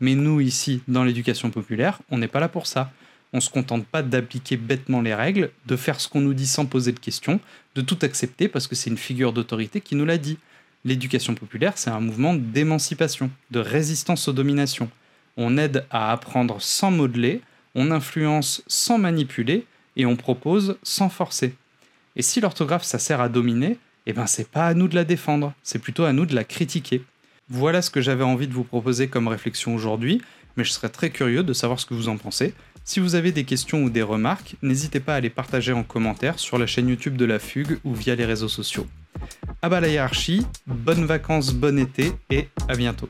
Mais 0.00 0.14
nous, 0.14 0.40
ici, 0.40 0.80
dans 0.88 1.04
l'éducation 1.04 1.50
populaire, 1.50 2.00
on 2.10 2.18
n'est 2.18 2.28
pas 2.28 2.40
là 2.40 2.48
pour 2.48 2.66
ça. 2.66 2.92
On 3.32 3.40
se 3.40 3.50
contente 3.50 3.86
pas 3.86 4.02
d'appliquer 4.02 4.56
bêtement 4.56 5.00
les 5.00 5.14
règles, 5.14 5.50
de 5.66 5.76
faire 5.76 6.00
ce 6.00 6.08
qu'on 6.08 6.20
nous 6.20 6.34
dit 6.34 6.46
sans 6.46 6.66
poser 6.66 6.92
de 6.92 6.98
questions, 6.98 7.40
de 7.74 7.80
tout 7.80 7.98
accepter 8.02 8.48
parce 8.48 8.66
que 8.66 8.74
c'est 8.74 8.90
une 8.90 8.98
figure 8.98 9.32
d'autorité 9.32 9.80
qui 9.80 9.94
nous 9.94 10.04
l'a 10.04 10.18
dit. 10.18 10.38
L'éducation 10.84 11.34
populaire, 11.34 11.74
c'est 11.76 11.90
un 11.90 12.00
mouvement 12.00 12.34
d'émancipation, 12.34 13.30
de 13.50 13.60
résistance 13.60 14.26
aux 14.28 14.32
dominations. 14.32 14.90
On 15.36 15.58
aide 15.58 15.86
à 15.90 16.10
apprendre 16.10 16.60
sans 16.60 16.90
modeler, 16.90 17.42
on 17.74 17.90
influence 17.90 18.62
sans 18.66 18.98
manipuler 18.98 19.66
et 19.96 20.06
on 20.06 20.16
propose 20.16 20.78
sans 20.82 21.08
forcer. 21.08 21.54
Et 22.16 22.22
si 22.22 22.40
l'orthographe 22.40 22.84
ça 22.84 22.98
sert 22.98 23.20
à 23.20 23.28
dominer, 23.28 23.78
eh 24.06 24.12
ben 24.12 24.26
c'est 24.26 24.48
pas 24.48 24.66
à 24.66 24.74
nous 24.74 24.88
de 24.88 24.94
la 24.94 25.04
défendre, 25.04 25.52
c'est 25.62 25.78
plutôt 25.78 26.04
à 26.04 26.12
nous 26.12 26.26
de 26.26 26.34
la 26.34 26.44
critiquer. 26.44 27.04
Voilà 27.48 27.82
ce 27.82 27.90
que 27.90 28.00
j'avais 28.00 28.24
envie 28.24 28.48
de 28.48 28.54
vous 28.54 28.64
proposer 28.64 29.08
comme 29.08 29.28
réflexion 29.28 29.74
aujourd'hui, 29.74 30.20
mais 30.56 30.64
je 30.64 30.70
serais 30.70 30.88
très 30.88 31.10
curieux 31.10 31.42
de 31.42 31.52
savoir 31.52 31.78
ce 31.78 31.86
que 31.86 31.94
vous 31.94 32.08
en 32.08 32.16
pensez. 32.16 32.54
Si 32.90 32.98
vous 32.98 33.14
avez 33.14 33.30
des 33.30 33.44
questions 33.44 33.84
ou 33.84 33.88
des 33.88 34.02
remarques, 34.02 34.56
n'hésitez 34.62 34.98
pas 34.98 35.14
à 35.14 35.20
les 35.20 35.30
partager 35.30 35.72
en 35.72 35.84
commentaire 35.84 36.40
sur 36.40 36.58
la 36.58 36.66
chaîne 36.66 36.88
YouTube 36.88 37.16
de 37.16 37.24
la 37.24 37.38
Fugue 37.38 37.78
ou 37.84 37.94
via 37.94 38.16
les 38.16 38.24
réseaux 38.24 38.48
sociaux. 38.48 38.84
À 39.62 39.68
bas 39.68 39.78
la 39.78 39.86
hiérarchie, 39.86 40.44
bonnes 40.66 41.04
vacances, 41.04 41.54
bon 41.54 41.78
été 41.78 42.10
et 42.30 42.48
à 42.68 42.74
bientôt. 42.74 43.08